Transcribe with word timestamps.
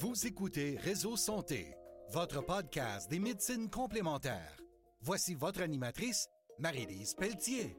Vous 0.00 0.28
écoutez 0.28 0.76
Réseau 0.76 1.16
Santé, 1.16 1.74
votre 2.12 2.40
podcast 2.44 3.10
des 3.10 3.18
médecines 3.18 3.68
complémentaires. 3.68 4.56
Voici 5.00 5.34
votre 5.34 5.60
animatrice, 5.60 6.28
Marie-Lise 6.60 7.14
Pelletier. 7.14 7.76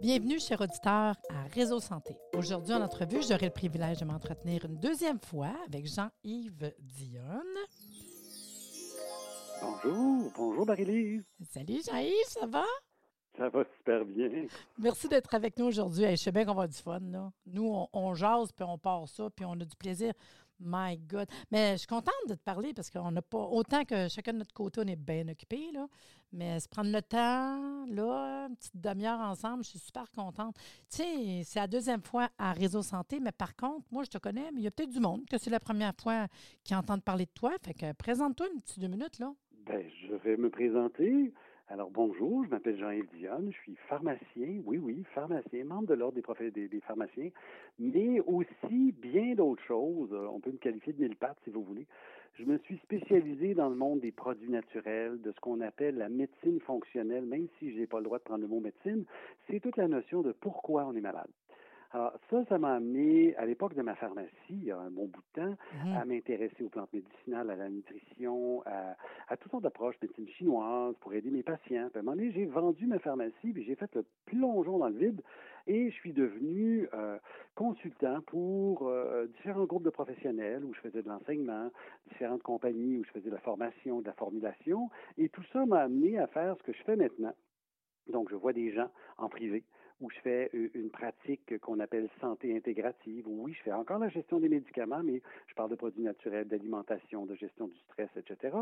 Bienvenue, 0.00 0.38
chers 0.38 0.60
auditeurs, 0.60 1.16
à 1.30 1.42
Réseau 1.52 1.80
Santé. 1.80 2.14
Aujourd'hui, 2.36 2.72
en 2.72 2.82
entrevue, 2.82 3.20
j'aurai 3.28 3.46
le 3.46 3.52
privilège 3.52 3.98
de 3.98 4.04
m'entretenir 4.04 4.64
une 4.64 4.78
deuxième 4.78 5.18
fois 5.18 5.56
avec 5.66 5.86
Jean-Yves 5.88 6.72
Dionne. 6.78 7.56
Bonjour, 9.60 10.32
bonjour 10.36 10.66
Marie-Lise. 10.66 11.24
Salut 11.52 11.80
Jean-Yves, 11.84 12.28
ça 12.28 12.46
va? 12.46 12.64
Ça 13.36 13.48
va 13.48 13.64
super 13.76 14.04
bien. 14.04 14.46
Merci 14.78 15.08
d'être 15.08 15.34
avec 15.34 15.58
nous 15.58 15.66
aujourd'hui. 15.66 16.04
je 16.10 16.16
sais 16.16 16.30
bien 16.32 16.42
qu'on 16.42 16.54
va 16.54 16.62
avoir 16.62 16.68
du 16.68 16.78
fun. 16.78 17.00
Là. 17.00 17.32
Nous, 17.46 17.66
on, 17.66 17.88
on 17.92 18.14
jase, 18.14 18.52
puis 18.52 18.64
on 18.68 18.78
part 18.78 19.08
ça, 19.08 19.28
puis 19.34 19.44
on 19.44 19.52
a 19.54 19.64
du 19.64 19.76
plaisir. 19.76 20.12
My 20.60 20.96
God. 20.98 21.28
Mais 21.50 21.72
je 21.72 21.78
suis 21.78 21.86
contente 21.86 22.12
de 22.28 22.34
te 22.34 22.42
parler 22.42 22.74
parce 22.74 22.90
qu'on 22.90 23.10
n'a 23.10 23.22
pas. 23.22 23.38
Autant 23.38 23.84
que 23.84 24.08
chacun 24.08 24.32
de 24.32 24.38
notre 24.38 24.52
côté, 24.52 24.80
on 24.84 24.88
est 24.88 24.96
bien 24.96 25.28
occupé, 25.28 25.70
là. 25.72 25.86
Mais 26.32 26.60
se 26.60 26.68
prendre 26.68 26.90
le 26.92 27.00
temps, 27.00 27.86
là, 27.86 28.46
une 28.48 28.56
petite 28.56 28.76
demi-heure 28.76 29.20
ensemble, 29.20 29.64
je 29.64 29.70
suis 29.70 29.78
super 29.78 30.10
contente. 30.10 30.56
Tu 30.90 30.98
sais, 30.98 31.42
c'est 31.44 31.58
la 31.58 31.66
deuxième 31.66 32.02
fois 32.02 32.28
à 32.36 32.52
Réseau 32.52 32.82
Santé, 32.82 33.18
mais 33.18 33.32
par 33.32 33.56
contre, 33.56 33.86
moi, 33.90 34.04
je 34.04 34.10
te 34.10 34.18
connais, 34.18 34.50
mais 34.52 34.60
il 34.60 34.64
y 34.64 34.66
a 34.66 34.70
peut-être 34.70 34.90
du 34.90 35.00
monde 35.00 35.24
que 35.26 35.38
c'est 35.38 35.50
la 35.50 35.60
première 35.60 35.94
fois 35.98 36.26
qui 36.64 36.74
entend 36.74 36.98
parler 36.98 37.24
de 37.24 37.30
toi. 37.34 37.52
Fait 37.62 37.72
que 37.72 37.92
présente-toi 37.92 38.48
une 38.52 38.60
petite 38.60 38.80
deux 38.80 38.88
minutes, 38.88 39.18
là. 39.18 39.32
Bien, 39.64 39.80
je 40.02 40.14
vais 40.16 40.36
me 40.36 40.50
présenter. 40.50 41.32
Alors 41.70 41.90
bonjour, 41.90 42.44
je 42.46 42.48
m'appelle 42.48 42.78
Jean-Yves 42.78 43.10
Dionne, 43.12 43.52
je 43.52 43.58
suis 43.58 43.76
pharmacien, 43.90 44.62
oui, 44.64 44.78
oui, 44.78 45.04
pharmacien, 45.14 45.64
membre 45.64 45.88
de 45.88 45.94
l'Ordre 45.94 46.18
des, 46.40 46.50
des, 46.50 46.66
des, 46.66 46.80
pharmaciens, 46.80 47.28
mais 47.78 48.20
aussi 48.20 48.92
bien 48.92 49.34
d'autres 49.34 49.62
choses. 49.64 50.10
On 50.14 50.40
peut 50.40 50.50
me 50.50 50.56
qualifier 50.56 50.94
de 50.94 51.02
mille 51.02 51.16
pattes 51.16 51.36
si 51.44 51.50
vous 51.50 51.62
voulez. 51.62 51.86
Je 52.38 52.44
me 52.44 52.56
suis 52.56 52.78
spécialisé 52.78 53.52
dans 53.52 53.68
le 53.68 53.76
monde 53.76 54.00
des 54.00 54.12
produits 54.12 54.48
naturels, 54.48 55.20
de 55.20 55.30
ce 55.30 55.40
qu'on 55.40 55.60
appelle 55.60 55.98
la 55.98 56.08
médecine 56.08 56.58
fonctionnelle, 56.60 57.26
même 57.26 57.48
si 57.58 57.70
je 57.70 57.80
n'ai 57.80 57.86
pas 57.86 57.98
le 57.98 58.04
droit 58.04 58.18
de 58.18 58.24
prendre 58.24 58.40
le 58.40 58.48
mot 58.48 58.60
médecine, 58.60 59.04
c'est 59.46 59.60
toute 59.60 59.76
la 59.76 59.88
notion 59.88 60.22
de 60.22 60.32
pourquoi 60.32 60.86
on 60.86 60.96
est 60.96 61.02
malade. 61.02 61.28
Alors 61.90 62.12
ça, 62.28 62.44
ça 62.50 62.58
m'a 62.58 62.74
amené, 62.74 63.34
à 63.36 63.46
l'époque 63.46 63.74
de 63.74 63.80
ma 63.80 63.94
pharmacie, 63.94 64.30
il 64.50 64.64
y 64.64 64.70
a 64.70 64.78
un 64.78 64.90
bon 64.90 65.06
bout 65.06 65.22
de 65.34 65.40
temps, 65.40 65.56
Mhm. 65.86 65.96
à 65.96 66.04
m'intéresser 66.04 66.62
aux 66.62 66.68
plantes 66.68 66.92
médicinales, 66.92 67.48
à 67.50 67.56
la 67.56 67.70
nutrition, 67.70 68.62
à, 68.66 68.94
à 69.28 69.36
toutes 69.38 69.50
sortes 69.50 69.62
d'approches, 69.62 69.96
médecine 70.02 70.28
chinoise, 70.28 70.94
pour 71.00 71.14
aider 71.14 71.30
mes 71.30 71.42
patients. 71.42 71.88
Puis 71.88 71.96
à 71.96 72.00
un 72.00 72.02
moment 72.02 72.14
donné, 72.16 72.30
j'ai 72.32 72.44
vendu 72.44 72.86
ma 72.86 72.98
pharmacie, 72.98 73.52
puis 73.54 73.64
j'ai 73.64 73.74
fait 73.74 73.94
le 73.94 74.04
plongeon 74.26 74.78
dans 74.78 74.88
le 74.88 74.98
vide, 74.98 75.22
et 75.66 75.90
je 75.90 75.94
suis 75.94 76.12
devenu 76.12 76.88
euh, 76.92 77.18
consultant 77.54 78.20
pour 78.26 78.86
euh, 78.86 79.26
différents 79.38 79.64
groupes 79.64 79.82
de 79.84 79.90
professionnels 79.90 80.64
où 80.64 80.74
je 80.74 80.80
faisais 80.80 81.02
de 81.02 81.08
l'enseignement, 81.08 81.70
différentes 82.10 82.42
compagnies 82.42 82.98
où 82.98 83.04
je 83.04 83.10
faisais 83.12 83.30
de 83.30 83.34
la 83.34 83.40
formation, 83.40 84.00
de 84.00 84.06
la 84.06 84.12
formulation, 84.14 84.90
et 85.16 85.30
tout 85.30 85.42
ça 85.54 85.64
m'a 85.64 85.80
amené 85.80 86.18
à 86.18 86.26
faire 86.26 86.54
ce 86.58 86.62
que 86.64 86.72
je 86.74 86.82
fais 86.84 86.96
maintenant. 86.96 87.34
Donc, 88.08 88.30
je 88.30 88.34
vois 88.36 88.52
des 88.54 88.72
gens 88.72 88.90
en 89.18 89.28
privé 89.28 89.64
où 90.00 90.10
je 90.10 90.18
fais 90.20 90.50
euh, 90.54 90.70
une 90.74 90.90
pratique 90.90 91.58
qu'on 91.60 91.80
appelle 91.80 92.08
santé 92.20 92.56
intégrative. 92.56 93.24
Oui, 93.26 93.54
je 93.54 93.62
fais 93.62 93.72
encore 93.72 93.98
la 93.98 94.08
gestion 94.08 94.40
des 94.40 94.48
médicaments, 94.48 95.02
mais 95.02 95.22
je 95.46 95.54
parle 95.54 95.70
de 95.70 95.76
produits 95.76 96.02
naturels, 96.02 96.48
d'alimentation, 96.48 97.26
de 97.26 97.34
gestion 97.34 97.68
du 97.68 97.78
stress, 97.78 98.10
etc. 98.16 98.56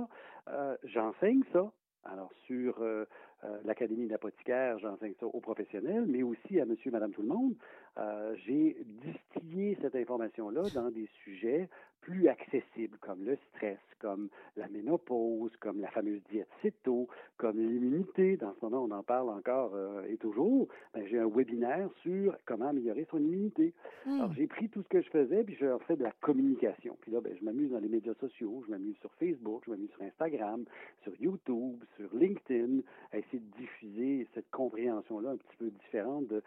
Euh, 0.48 0.76
j'enseigne 0.84 1.42
ça. 1.52 1.70
Alors, 2.12 2.30
sur 2.46 2.80
euh, 2.80 3.04
euh, 3.44 3.58
l'Académie 3.64 4.06
d'apothicaire, 4.06 4.78
j'enseigne 4.78 5.14
ça 5.18 5.26
aux 5.26 5.40
professionnels, 5.40 6.04
mais 6.06 6.22
aussi 6.22 6.60
à 6.60 6.64
monsieur, 6.64 6.90
madame, 6.90 7.10
tout 7.10 7.22
le 7.22 7.28
monde. 7.28 7.54
Euh, 7.98 8.34
j'ai 8.46 8.76
distillé 8.84 9.76
cette 9.80 9.96
information-là 9.96 10.62
dans 10.74 10.90
des 10.90 11.08
sujets 11.24 11.68
plus 12.00 12.28
accessibles, 12.28 12.96
comme 13.00 13.24
le 13.24 13.36
stress, 13.50 13.78
comme 14.00 14.28
la 14.56 14.68
ménopause, 14.68 15.54
comme 15.56 15.80
la 15.80 15.88
fameuse 15.88 16.20
diète 16.30 16.48
CETO, 16.62 17.08
comme 17.36 17.58
l'immunité. 17.58 18.36
Dans 18.36 18.54
ce 18.54 18.64
moment, 18.64 18.84
on 18.84 18.90
en 18.90 19.02
parle 19.02 19.30
encore 19.30 19.72
euh, 19.74 20.04
et 20.08 20.16
toujours. 20.16 20.68
Ben, 20.94 21.06
j'ai 21.06 21.18
un 21.18 21.28
webinaire 21.28 21.88
sur 22.02 22.36
comment 22.44 22.68
améliorer 22.68 23.06
son 23.10 23.18
immunité. 23.18 23.72
Hmm. 24.04 24.20
Alors, 24.20 24.32
j'ai 24.34 24.46
pris 24.46 24.68
tout 24.68 24.82
ce 24.82 24.88
que 24.88 25.02
je 25.02 25.10
faisais, 25.10 25.44
puis 25.44 25.56
je 25.56 25.66
fais 25.86 25.96
de 25.96 26.04
la 26.04 26.12
communication. 26.20 26.96
Puis 27.00 27.12
là, 27.12 27.20
ben, 27.20 27.36
je 27.38 27.44
m'amuse 27.44 27.70
dans 27.70 27.80
les 27.80 27.88
médias 27.88 28.14
sociaux, 28.14 28.62
je 28.66 28.70
m'amuse 28.70 28.96
sur 28.98 29.12
Facebook, 29.14 29.62
je 29.66 29.70
m'amuse 29.70 29.90
sur 29.90 30.02
Instagram, 30.02 30.64
sur 31.02 31.12
YouTube, 31.20 31.82
sur 31.96 32.14
LinkedIn, 32.14 32.80
à 33.12 33.18
essayer 33.18 33.40
de 33.40 33.56
diffuser 33.58 34.28
cette 34.34 34.50
compréhension-là 34.50 35.30
un 35.30 35.36
petit 35.36 35.56
peu 35.58 35.70
différente 35.70 36.28
de 36.28 36.42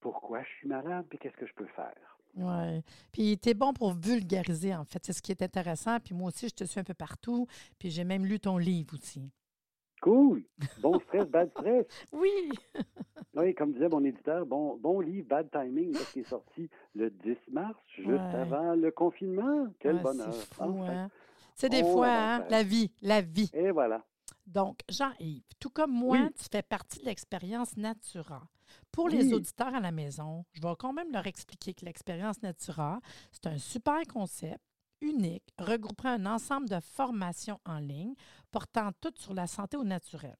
pourquoi 0.00 0.42
je 0.42 0.48
suis 0.58 0.68
malade, 0.68 1.06
puis 1.08 1.18
qu'est-ce 1.18 1.36
que 1.36 1.46
je 1.46 1.54
peux 1.54 1.66
faire. 1.66 2.19
Oui. 2.36 2.82
Puis 3.12 3.38
tu 3.38 3.48
es 3.50 3.54
bon 3.54 3.72
pour 3.72 3.92
vulgariser, 3.94 4.74
en 4.74 4.84
fait. 4.84 5.04
C'est 5.04 5.12
ce 5.12 5.22
qui 5.22 5.32
est 5.32 5.42
intéressant. 5.42 5.98
Puis 6.00 6.14
moi 6.14 6.28
aussi, 6.28 6.48
je 6.48 6.54
te 6.54 6.64
suis 6.64 6.80
un 6.80 6.84
peu 6.84 6.94
partout. 6.94 7.46
Puis 7.78 7.90
j'ai 7.90 8.04
même 8.04 8.24
lu 8.24 8.38
ton 8.40 8.56
livre 8.58 8.94
aussi. 8.94 9.30
Cool! 10.02 10.44
Bon 10.80 10.98
stress, 11.00 11.28
bad 11.28 11.50
stress. 11.50 11.86
Oui! 12.12 12.50
Oui, 13.32 13.54
comme 13.54 13.72
disait 13.72 13.88
mon 13.88 14.02
éditeur, 14.04 14.44
bon, 14.44 14.76
bon 14.76 14.98
livre, 14.98 15.28
bad 15.28 15.48
timing, 15.52 15.92
parce 15.92 16.12
qu'il 16.12 16.22
est 16.22 16.28
sorti 16.28 16.68
le 16.96 17.10
10 17.10 17.36
mars, 17.52 17.78
juste 17.96 18.08
Ouais. 18.08 18.18
avant 18.18 18.74
le 18.74 18.90
confinement. 18.90 19.68
Quel 19.78 19.96
Ouais, 19.96 20.02
bonheur. 20.02 20.34
C'est 20.34 20.54
fou, 20.54 20.62
Enfin. 20.64 20.92
hein? 20.92 21.10
C'est 21.54 21.68
des 21.68 21.82
fois, 21.84 22.08
la 22.08 22.34
hein, 22.38 22.46
la 22.50 22.62
vie, 22.64 22.90
la 23.02 23.20
vie. 23.20 23.48
Et 23.54 23.70
voilà. 23.70 24.04
Donc, 24.48 24.80
Jean-Yves, 24.88 25.44
tout 25.60 25.70
comme 25.70 25.92
moi, 25.92 26.18
Oui. 26.22 26.32
tu 26.36 26.44
fais 26.50 26.62
partie 26.62 26.98
de 26.98 27.04
l'expérience 27.04 27.76
Natura. 27.76 28.42
Pour 28.92 29.08
les 29.08 29.32
auditeurs 29.32 29.74
à 29.74 29.80
la 29.80 29.92
maison, 29.92 30.44
je 30.52 30.60
vais 30.60 30.74
quand 30.78 30.92
même 30.92 31.12
leur 31.12 31.26
expliquer 31.26 31.74
que 31.74 31.84
l'expérience 31.84 32.42
Natura, 32.42 33.00
c'est 33.32 33.46
un 33.46 33.58
super 33.58 34.02
concept 34.08 34.60
unique 35.00 35.54
regroupant 35.58 36.08
un 36.08 36.26
ensemble 36.26 36.68
de 36.68 36.80
formations 36.80 37.60
en 37.64 37.78
ligne 37.78 38.14
portant 38.50 38.90
toutes 39.00 39.18
sur 39.18 39.34
la 39.34 39.46
santé 39.46 39.76
au 39.76 39.84
naturel. 39.84 40.36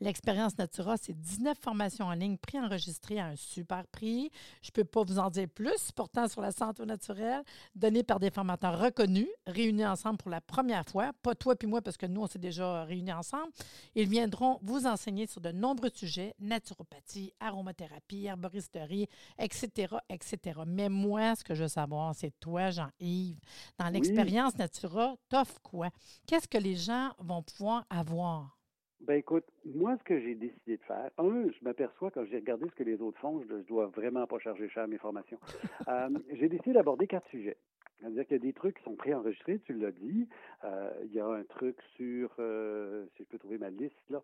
L'expérience 0.00 0.58
Natura, 0.58 0.96
c'est 0.96 1.12
19 1.12 1.58
formations 1.58 2.06
en 2.06 2.12
ligne 2.12 2.36
préenregistrées 2.36 3.18
à 3.18 3.26
un 3.26 3.36
super 3.36 3.86
prix. 3.86 4.30
Je 4.62 4.68
ne 4.68 4.72
peux 4.72 4.84
pas 4.84 5.02
vous 5.04 5.18
en 5.18 5.30
dire 5.30 5.48
plus, 5.48 5.92
portant 5.92 6.28
sur 6.28 6.40
la 6.40 6.52
santé 6.52 6.82
au 6.82 6.86
naturel, 6.86 7.42
données 7.74 8.02
par 8.02 8.18
des 8.20 8.30
formateurs 8.30 8.78
reconnus, 8.78 9.28
réunis 9.46 9.86
ensemble 9.86 10.18
pour 10.18 10.30
la 10.30 10.40
première 10.40 10.84
fois. 10.86 11.12
Pas 11.22 11.34
toi 11.34 11.56
puis 11.56 11.68
moi, 11.68 11.80
parce 11.82 11.96
que 11.96 12.06
nous, 12.06 12.22
on 12.22 12.26
s'est 12.26 12.38
déjà 12.38 12.84
réunis 12.84 13.12
ensemble. 13.12 13.52
Ils 13.94 14.08
viendront 14.08 14.58
vous 14.62 14.86
enseigner 14.86 15.26
sur 15.26 15.40
de 15.40 15.52
nombreux 15.52 15.90
sujets, 15.94 16.34
naturopathie, 16.38 17.32
aromathérapie, 17.40 18.26
herboristerie, 18.26 19.08
etc., 19.38 19.96
etc. 20.08 20.60
Mais 20.66 20.88
moi, 20.88 21.34
ce 21.36 21.44
que 21.44 21.54
je 21.54 21.62
veux 21.62 21.68
savoir, 21.68 22.14
c'est 22.14 22.38
toi, 22.40 22.70
Jean-Yves, 22.70 23.40
dans 23.78 23.88
l'expérience 23.88 24.56
Natura, 24.56 25.14
t'offres 25.28 25.60
quoi? 25.62 25.90
Qu'est-ce 26.26 26.48
que 26.48 26.58
les 26.58 26.76
gens 26.76 27.12
vont 27.18 27.42
pouvoir 27.42 27.84
avoir? 27.90 28.58
Ben 29.02 29.14
écoute, 29.14 29.44
moi, 29.64 29.96
ce 29.98 30.04
que 30.04 30.20
j'ai 30.20 30.36
décidé 30.36 30.76
de 30.76 30.82
faire, 30.82 31.10
un, 31.18 31.48
je 31.48 31.64
m'aperçois 31.64 32.12
quand 32.12 32.24
j'ai 32.24 32.36
regardé 32.36 32.68
ce 32.68 32.74
que 32.74 32.84
les 32.84 33.00
autres 33.00 33.18
font, 33.18 33.42
je 33.48 33.54
ne 33.54 33.62
dois 33.62 33.86
vraiment 33.86 34.28
pas 34.28 34.38
charger 34.38 34.68
cher 34.68 34.86
mes 34.86 34.98
formations. 34.98 35.38
Euh, 35.88 36.08
j'ai 36.30 36.48
décidé 36.48 36.72
d'aborder 36.72 37.08
quatre 37.08 37.28
sujets. 37.28 37.56
C'est-à-dire 37.98 38.24
qu'il 38.24 38.36
y 38.36 38.40
a 38.40 38.42
des 38.42 38.52
trucs 38.52 38.78
qui 38.78 38.84
sont 38.84 38.94
préenregistrés, 38.94 39.60
tu 39.60 39.74
l'as 39.74 39.90
dit. 39.90 40.28
Euh, 40.64 40.92
il 41.04 41.12
y 41.12 41.20
a 41.20 41.26
un 41.26 41.42
truc 41.44 41.76
sur, 41.96 42.32
euh, 42.38 43.06
si 43.16 43.24
je 43.24 43.28
peux 43.28 43.38
trouver 43.38 43.58
ma 43.58 43.70
liste, 43.70 43.98
là, 44.10 44.22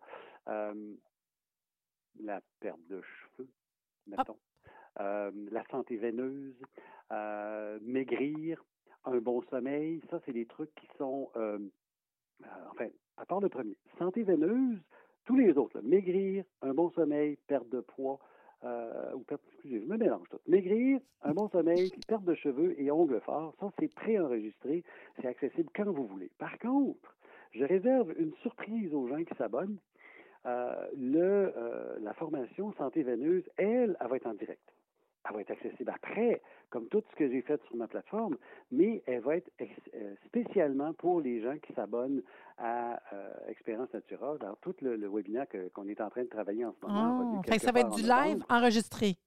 la 2.21 2.41
perte 2.59 2.79
de 2.89 3.01
cheveux, 3.01 3.49
mettons. 4.07 4.37
Euh, 4.99 5.31
la 5.51 5.65
santé 5.67 5.97
veineuse, 5.97 6.55
maigrir, 7.81 8.63
un 9.05 9.17
bon 9.17 9.41
sommeil. 9.43 10.01
Ça, 10.09 10.21
c'est 10.25 10.33
des 10.33 10.45
trucs 10.45 10.73
qui 10.75 10.87
sont, 10.97 11.29
enfin, 12.71 12.87
à 13.19 13.25
part 13.25 13.41
le 13.41 13.49
premier, 13.49 13.75
santé 13.97 14.23
veineuse, 14.23 14.79
tous 15.25 15.35
les 15.35 15.57
autres, 15.57 15.79
maigrir, 15.81 16.43
un 16.61 16.73
bon 16.73 16.89
sommeil, 16.91 17.37
perte 17.47 17.69
de 17.69 17.81
poids, 17.81 18.19
euh, 18.63 19.13
ou 19.13 19.19
perte, 19.19 19.41
excusez, 19.53 19.81
je 19.81 19.85
me 19.85 19.97
mélange 19.97 20.27
tout. 20.29 20.39
Maigrir, 20.47 20.99
un 21.23 21.33
bon 21.33 21.49
sommeil, 21.49 21.91
perte 22.07 22.23
de 22.23 22.33
cheveux 22.33 22.79
et 22.79 22.89
ongles 22.91 23.21
forts, 23.21 23.53
ça 23.59 23.71
c'est 23.79 23.93
préenregistré, 23.93 24.83
c'est 25.17 25.27
accessible 25.27 25.69
quand 25.75 25.91
vous 25.91 26.07
voulez. 26.07 26.31
Par 26.37 26.57
contre, 26.59 27.15
je 27.51 27.63
réserve 27.63 28.13
une 28.17 28.33
surprise 28.41 28.93
aux 28.93 29.07
gens 29.07 29.23
qui 29.23 29.35
s'abonnent. 29.35 29.79
Euh, 30.45 30.87
euh, 30.95 31.97
la 31.99 32.13
formation 32.13 32.71
santé 32.73 33.03
veineuse, 33.03 33.43
elle, 33.57 33.97
elle 33.99 34.07
va 34.07 34.15
être 34.15 34.27
en 34.27 34.33
direct. 34.33 34.73
Elle 35.27 35.35
va 35.35 35.41
être 35.41 35.51
accessible 35.51 35.91
après, 35.93 36.41
comme 36.69 36.87
tout 36.87 37.03
ce 37.11 37.15
que 37.15 37.29
j'ai 37.29 37.41
fait 37.41 37.61
sur 37.65 37.75
ma 37.75 37.87
plateforme, 37.87 38.37
mais 38.71 39.03
elle 39.05 39.21
va 39.21 39.35
être 39.35 39.51
euh, 39.61 40.15
spécialement 40.25 40.93
pour 40.93 41.19
les 41.21 41.41
gens 41.41 41.57
qui 41.57 41.73
s'abonnent 41.73 42.23
à 42.57 43.01
euh, 43.13 43.33
Expérience 43.49 43.91
Natura 43.93 44.37
dans 44.37 44.55
tout 44.61 44.75
le, 44.81 44.95
le 44.95 45.07
webinaire 45.09 45.47
que- 45.47 45.67
qu'on 45.69 45.87
est 45.87 45.99
en 46.01 46.09
train 46.09 46.23
de 46.23 46.29
travailler 46.29 46.65
en 46.65 46.73
ce 46.79 46.85
moment. 46.85 47.31
Oh, 47.37 47.41
ça 47.57 47.71
va 47.71 47.79
être 47.81 47.95
du 47.95 48.09
en 48.09 48.23
live 48.23 48.43
enregistré. 48.49 49.17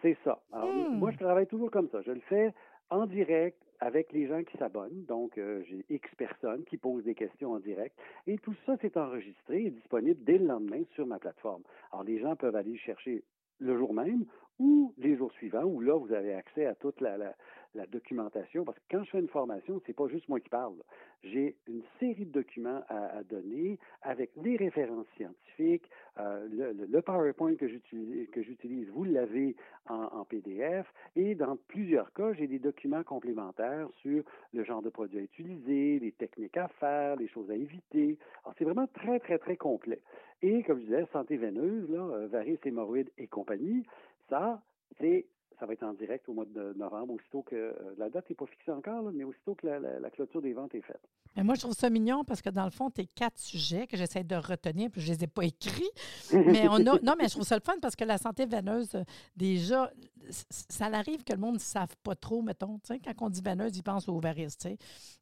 C'est 0.00 0.16
ça. 0.24 0.40
Alors, 0.52 0.72
Hmm. 0.72 0.96
moi, 0.98 1.10
je 1.10 1.18
travaille 1.18 1.46
toujours 1.46 1.70
comme 1.70 1.88
ça. 1.90 2.00
Je 2.02 2.12
le 2.12 2.20
fais 2.20 2.54
en 2.90 3.06
direct 3.06 3.58
avec 3.80 4.12
les 4.12 4.26
gens 4.28 4.42
qui 4.44 4.56
s'abonnent. 4.58 5.04
Donc, 5.06 5.36
euh, 5.38 5.62
j'ai 5.64 5.84
X 5.90 6.08
personnes 6.16 6.64
qui 6.64 6.76
posent 6.78 7.04
des 7.04 7.14
questions 7.14 7.52
en 7.52 7.58
direct. 7.58 7.96
Et 8.26 8.38
tout 8.38 8.54
ça, 8.64 8.76
c'est 8.80 8.96
enregistré 8.96 9.64
et 9.66 9.70
disponible 9.70 10.22
dès 10.24 10.38
le 10.38 10.46
lendemain 10.46 10.82
sur 10.94 11.04
ma 11.06 11.18
plateforme. 11.18 11.62
Alors, 11.92 12.04
les 12.04 12.20
gens 12.20 12.36
peuvent 12.36 12.56
aller 12.56 12.70
le 12.72 12.78
chercher 12.78 13.22
le 13.58 13.76
jour 13.76 13.94
même 13.94 14.24
ou 14.58 14.94
les 14.98 15.16
jours 15.16 15.32
suivants, 15.32 15.64
où 15.64 15.80
là, 15.80 15.96
vous 15.96 16.12
avez 16.12 16.34
accès 16.34 16.66
à 16.66 16.74
toute 16.74 17.00
la, 17.00 17.16
la, 17.16 17.34
la 17.74 17.86
documentation, 17.86 18.64
parce 18.64 18.78
que 18.78 18.84
quand 18.90 19.04
je 19.04 19.10
fais 19.10 19.20
une 19.20 19.28
formation, 19.28 19.80
c'est 19.86 19.92
pas 19.92 20.08
juste 20.08 20.28
moi 20.28 20.40
qui 20.40 20.48
parle. 20.48 20.74
J'ai 21.22 21.56
une 21.66 21.82
série 21.98 22.26
de 22.26 22.32
documents 22.32 22.82
à, 22.88 23.22
donner 23.24 23.78
avec 24.02 24.30
les 24.36 24.56
références 24.56 25.06
scientifiques, 25.16 25.88
euh, 26.18 26.48
le, 26.50 27.00
PowerPoint 27.00 27.54
que 27.54 27.68
j'utilise, 27.68 28.88
vous 28.90 29.04
l'avez 29.04 29.56
en, 29.88 30.24
PDF, 30.24 30.86
et 31.16 31.34
dans 31.34 31.56
plusieurs 31.68 32.12
cas, 32.12 32.32
j'ai 32.32 32.46
des 32.46 32.58
documents 32.58 33.02
complémentaires 33.02 33.88
sur 34.00 34.22
le 34.52 34.64
genre 34.64 34.82
de 34.82 34.90
produit 34.90 35.18
à 35.18 35.22
utiliser, 35.22 35.98
les 35.98 36.12
techniques 36.12 36.56
à 36.56 36.68
faire, 36.68 37.16
les 37.16 37.28
choses 37.28 37.50
à 37.50 37.54
éviter. 37.54 38.18
Alors, 38.44 38.54
c'est 38.58 38.64
vraiment 38.64 38.86
très, 38.88 39.18
très, 39.20 39.38
très 39.38 39.56
complet. 39.56 40.00
Et 40.42 40.62
comme 40.64 40.78
je 40.80 40.84
disais, 40.84 41.06
santé 41.12 41.36
veineuse, 41.36 41.88
là, 41.90 42.00
euh, 42.00 42.26
varices, 42.26 42.58
hémorroïdes 42.64 43.10
et 43.18 43.26
compagnie, 43.26 43.84
ça, 44.28 44.60
c'est 45.00 45.26
ça 45.58 45.66
va 45.66 45.72
être 45.72 45.82
en 45.82 45.92
direct 45.92 46.28
au 46.28 46.32
mois 46.32 46.44
de 46.44 46.72
novembre, 46.76 47.14
aussitôt 47.14 47.42
que 47.42 47.54
euh, 47.54 47.72
la 47.98 48.08
date 48.08 48.28
n'est 48.30 48.36
pas 48.36 48.46
fixée 48.46 48.72
encore, 48.72 49.10
mais 49.12 49.24
aussitôt 49.24 49.54
que 49.54 49.66
la, 49.66 50.10
clôture 50.10 50.42
des 50.42 50.52
ventes 50.52 50.74
est 50.74 50.82
faite. 50.82 51.00
Mais 51.36 51.42
moi, 51.42 51.54
je 51.54 51.60
trouve 51.60 51.74
ça 51.74 51.88
mignon 51.88 52.24
parce 52.24 52.42
que 52.42 52.50
dans 52.50 52.64
le 52.64 52.70
fond, 52.70 52.90
tes 52.90 53.06
quatre 53.06 53.38
sujets 53.38 53.86
que 53.86 53.96
j'essaie 53.96 54.24
de 54.24 54.36
retenir, 54.36 54.90
puis 54.90 55.00
je 55.00 55.10
ne 55.10 55.16
les 55.16 55.24
ai 55.24 55.26
pas 55.26 55.44
écrits, 55.44 55.90
mais 56.32 56.68
on 56.68 56.76
a. 56.76 56.98
Non, 57.02 57.14
mais 57.18 57.28
je 57.28 57.34
trouve 57.34 57.44
ça 57.44 57.56
le 57.56 57.62
fun 57.64 57.74
parce 57.80 57.96
que 57.96 58.04
la 58.04 58.18
santé 58.18 58.46
veineuse, 58.46 58.94
euh, 58.94 59.02
déjà, 59.36 59.90
ça 60.30 60.86
arrive 60.86 61.24
que 61.24 61.32
le 61.32 61.38
monde 61.38 61.54
ne 61.54 61.60
savent 61.60 61.96
pas 62.02 62.14
trop, 62.14 62.42
mettons. 62.42 62.78
Quand 62.88 63.26
on 63.26 63.30
dit 63.30 63.40
veineuse, 63.42 63.76
ils 63.76 63.82
pensent 63.82 64.08
aux 64.08 64.20
varices. 64.20 64.58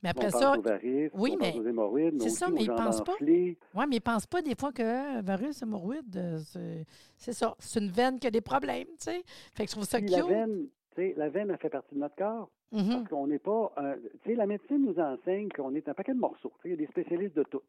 Mais 0.03 0.11
après 0.11 0.27
on 0.35 0.38
ça. 0.38 0.50
Pense 0.50 0.59
aux 0.59 0.62
varices, 0.62 1.11
oui, 1.15 1.37
mais. 1.38 1.53
Pense 1.53 1.61
aux 1.61 1.69
hémorroïdes, 1.69 2.23
c'est 2.23 2.31
ça, 2.31 2.50
mais 2.50 2.62
ils 2.65 2.71
ne 2.71 2.77
pensent 2.77 3.05
pas. 3.05 3.15
Oui, 3.21 3.56
mais 3.75 3.85
ils 3.91 3.94
ne 3.94 3.99
pensent 3.99 4.27
pas 4.27 4.43
des 4.43 4.55
fois 4.55 4.73
que 4.73 4.82
euh, 4.82 5.23
varices, 5.23 5.62
hémorroïdes, 5.62 6.43
c'est 7.17 7.32
ça. 7.32 7.55
C'est 7.59 7.81
une 7.81 7.91
veine 7.91 8.19
qui 8.19 8.27
a 8.27 8.31
des 8.31 8.41
problèmes. 8.41 8.87
sais. 8.99 9.23
Fait 9.55 9.65
que 9.65 9.71
je 9.71 9.77
trouve 9.77 9.85
ça 9.85 10.00
cute 10.00 10.11
la 11.17 11.28
veine, 11.28 11.50
a 11.50 11.56
fait 11.56 11.70
partie 11.70 11.94
de 11.94 12.00
notre 12.00 12.17
corps. 12.17 12.50
Mm-hmm. 12.72 12.93
Parce 12.93 13.08
qu'on 13.08 13.26
n'est 13.26 13.38
pas. 13.38 13.72
tu 14.22 14.31
sais, 14.31 14.34
la 14.37 14.46
médecine 14.46 14.84
nous 14.84 15.00
enseigne 15.00 15.49
qu'on 15.49 15.75
est 15.75 15.88
un 15.88 15.94
paquet 15.94 16.14
de 16.14 16.19
morceaux. 16.19 16.52
Il 16.64 16.70
y 16.70 16.75
a 16.75 16.76
des 16.76 16.87
spécialistes 16.87 17.37
de 17.37 17.43
tout. 17.43 17.62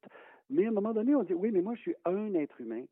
Mais 0.50 0.66
à 0.66 0.70
un 0.70 0.72
moment 0.72 0.94
donné, 0.94 1.16
on 1.16 1.24
dit 1.24 1.34
oui, 1.34 1.50
mais 1.52 1.62
moi, 1.62 1.74
je 1.76 1.82
suis 1.82 1.96
un 2.06 2.34
être 2.36 2.60
humain 2.62 2.84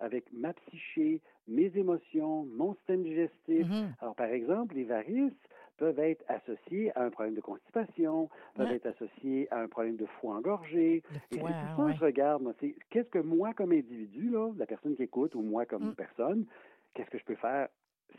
avec 0.00 0.24
ma 0.32 0.52
psyché, 0.52 1.20
mes 1.46 1.70
émotions, 1.76 2.46
mon 2.46 2.74
système 2.74 3.02
digestif. 3.02 3.66
Mm-hmm. 3.66 3.86
Alors, 4.00 4.14
par 4.14 4.26
exemple, 4.26 4.74
les 4.74 4.84
varices 4.84 5.32
peuvent 5.76 5.98
être 5.98 6.24
associés 6.28 6.90
à 6.96 7.04
un 7.04 7.10
problème 7.10 7.34
de 7.34 7.40
constipation, 7.40 8.28
peuvent 8.54 8.72
être 8.72 8.86
associés 8.86 9.46
à 9.50 9.60
un 9.60 9.68
problème 9.68 9.96
de 9.96 10.06
foie 10.06 10.36
engorgé. 10.36 11.02
et 11.30 11.38
tout 11.38 11.46
ça, 11.46 11.92
je 11.92 12.04
regarde, 12.04 12.42
moi, 12.42 12.52
c'est 12.60 12.74
qu'est-ce 12.90 13.08
que 13.08 13.18
moi, 13.18 13.52
comme 13.54 13.72
individu, 13.72 14.30
là, 14.30 14.52
la 14.56 14.66
personne 14.66 14.96
qui 14.96 15.02
écoute, 15.02 15.34
ou 15.34 15.42
moi, 15.42 15.66
comme 15.66 15.90
mm. 15.90 15.94
personne, 15.94 16.46
qu'est-ce 16.94 17.10
que 17.10 17.18
je 17.18 17.24
peux 17.24 17.36
faire 17.36 17.68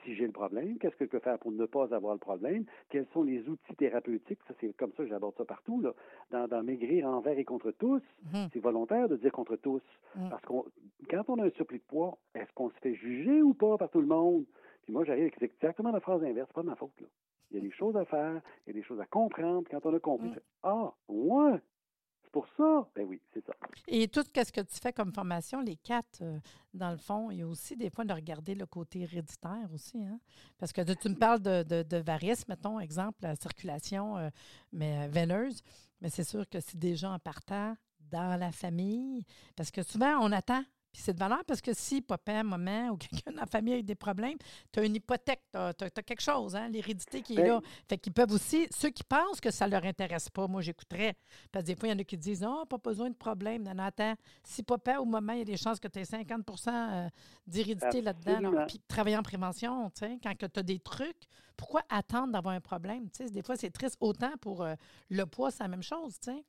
si 0.04 0.16
j'ai 0.16 0.26
le 0.26 0.32
problème, 0.32 0.78
qu'est-ce 0.78 0.96
que 0.96 1.06
je 1.06 1.10
peux 1.10 1.20
faire 1.20 1.40
pour 1.40 1.52
ne 1.52 1.66
pas 1.66 1.94
avoir 1.94 2.14
le 2.14 2.20
problème, 2.20 2.66
quels 2.90 3.08
sont 3.14 3.24
les 3.24 3.48
outils 3.48 3.76
thérapeutiques, 3.76 4.40
ça 4.48 4.54
c'est 4.60 4.76
comme 4.76 4.92
ça 4.94 5.04
que 5.04 5.10
j'aborde 5.10 5.36
ça 5.38 5.46
partout, 5.46 5.82
là. 5.82 5.94
Dans, 6.32 6.64
maigrir 6.64 7.08
envers 7.08 7.38
et 7.38 7.46
contre 7.46 7.72
tous, 7.72 8.02
mhm. 8.34 8.50
c'est 8.52 8.60
volontaire 8.60 9.08
de 9.08 9.16
dire 9.16 9.32
contre 9.32 9.56
tous. 9.56 9.82
Mhm. 10.16 10.30
Parce 10.30 10.42
que 10.42 10.54
quand 11.10 11.30
on 11.30 11.40
a 11.40 11.46
un 11.46 11.50
surplus 11.52 11.80
de 11.80 11.84
poids, 11.84 12.18
est-ce 12.36 12.52
qu'on 12.54 12.70
se 12.70 12.78
fait 12.80 12.96
juger 12.96 13.42
ou 13.42 13.54
pas 13.54 13.78
par 13.78 13.90
tout 13.90 14.02
le 14.02 14.08
monde? 14.08 14.46
Puis 14.84 14.94
moi, 14.94 15.04
j'arrive 15.04 15.24
avec 15.24 15.42
exactement 15.42 15.92
la 15.92 16.00
phrase 16.00 16.24
inverse, 16.24 16.48
c'est 16.50 16.56
pas 16.56 16.62
de 16.62 16.68
ma 16.68 16.76
faute, 16.76 17.00
là. 17.02 17.08
Il 17.52 17.58
y 17.58 17.60
a 17.60 17.64
des 17.64 17.72
choses 17.78 17.96
à 17.96 18.06
faire, 18.06 18.42
il 18.66 18.74
y 18.74 18.78
a 18.78 18.80
des 18.80 18.84
choses 18.84 19.00
à 19.00 19.06
comprendre. 19.06 19.68
Quand 19.70 19.86
on 19.86 19.94
a 19.94 20.00
compris, 20.00 20.30
mhm. 20.30 20.40
ah, 20.64 20.94
ouais, 21.08 21.60
ça? 22.58 22.88
Ben 22.96 23.08
oui, 23.08 23.22
c'est 23.34 23.46
ça. 23.46 23.54
Et 23.88 24.08
tout 24.08 24.24
ce 24.24 24.52
que 24.52 24.62
tu 24.62 24.80
fais 24.82 24.94
comme 24.94 25.14
formation, 25.14 25.62
les 25.62 25.76
quatre, 25.78 26.22
euh, 26.22 26.40
dans 26.74 26.92
le 26.92 26.98
fond, 26.98 27.32
il 27.32 27.40
y 27.40 27.42
a 27.42 27.48
aussi 27.48 27.76
des 27.76 27.90
fois 27.90 28.06
de 28.06 28.14
regarder 28.14 28.56
le 28.56 28.66
côté 28.66 29.02
héréditaire 29.02 29.70
aussi. 29.74 30.04
Hein? 30.04 30.20
Parce 30.58 30.74
que 30.74 30.82
tu 30.94 31.10
me 31.10 31.16
parles 31.16 31.42
de, 31.42 31.64
de, 31.64 32.04
mettons, 32.48 32.80
exemple, 32.80 33.20
la 33.22 33.36
circulation 33.36 34.18
euh, 34.18 34.30
mais, 34.72 35.06
euh, 35.06 35.08
veineuse. 35.10 35.62
Mais 36.02 36.10
c'est 36.10 36.24
sûr 36.24 36.48
que 36.48 36.60
c'est 36.60 36.78
déjà 36.78 37.12
en 37.12 37.20
partant 37.20 37.76
dans 38.12 38.40
la 38.40 38.52
famille. 38.52 39.26
Parce 39.56 39.72
que 39.72 39.84
souvent, 39.84 40.18
on 40.22 40.32
attend 40.32 40.64
c'est 40.94 41.14
de 41.14 41.20
valeur 41.20 41.44
parce 41.46 41.62
que 41.62 41.74
si 41.74 42.02
papa, 42.02 42.44
maman 42.44 42.90
ou 42.90 42.98
quelqu'un 42.98 43.32
dans 43.32 43.42
la 43.42 43.46
famille 43.46 43.76
a 43.76 43.82
des 43.82 43.96
problèmes, 43.96 44.38
tu 44.72 44.80
as 44.80 44.86
une 44.86 44.96
hypothèque, 44.96 45.42
tu 45.52 45.58
as, 45.58 45.74
quelque 45.90 46.22
chose, 46.22 46.56
hein, 46.56 46.70
l'hérédité 46.70 47.22
qui 47.22 47.34
est 47.34 47.38
ben 47.38 47.48
là. 47.48 47.62
Fait 47.88 47.98
qu'ils 47.98 48.14
peuvent 48.14 48.32
aussi, 48.32 48.68
ceux 48.76 48.90
qui 48.90 49.04
pensent 49.04 49.40
que 49.40 49.52
ça 49.52 49.66
ne 49.68 49.72
leur 49.72 49.86
intéresse 49.86 50.30
pas, 50.30 50.48
moi 50.48 50.62
j'écouterais. 50.62 51.16
Parce 51.52 51.64
que 51.64 51.68
des 51.68 51.76
fois, 51.76 51.90
il 51.90 51.92
y 51.92 51.96
en 51.96 52.00
a 52.00 52.04
qui 52.04 52.18
disent 52.18 52.46
Oh, 52.48 52.66
pas 52.66 52.78
besoin 52.78 53.10
de 53.10 53.16
problème. 53.16 53.64
Non, 53.64 53.84
attends, 53.84 54.16
si 54.44 54.64
papa 54.64 55.00
ou 55.00 55.06
maman, 55.06 55.34
il 55.34 55.40
y 55.40 55.42
a 55.42 55.46
des 55.46 55.58
chances 55.58 55.80
que 55.80 55.88
tu 55.88 56.00
aies 56.00 56.04
50% 56.04 57.10
d'hérédité 57.46 58.02
là-dedans. 58.02 58.66
Puis 58.68 58.82
travailler 58.88 59.18
en 59.18 59.24
prévention, 59.24 59.92
quand 60.00 60.34
tu 60.38 60.60
as 60.60 60.64
des 60.64 60.80
trucs, 60.80 61.28
pourquoi 61.56 61.82
attendre 61.90 62.32
d'avoir 62.32 62.54
un 62.54 62.62
problème? 62.62 63.10
des 63.32 63.42
fois, 63.42 63.56
c'est 63.58 63.72
triste. 63.72 63.98
Autant 64.00 64.38
pour 64.40 64.64
euh, 64.64 64.76
le 65.10 65.26
poids, 65.26 65.52
c'est 65.52 65.64
la 65.64 65.70
même 65.70 65.84
chose. 65.84 66.16
sais. 66.22 66.44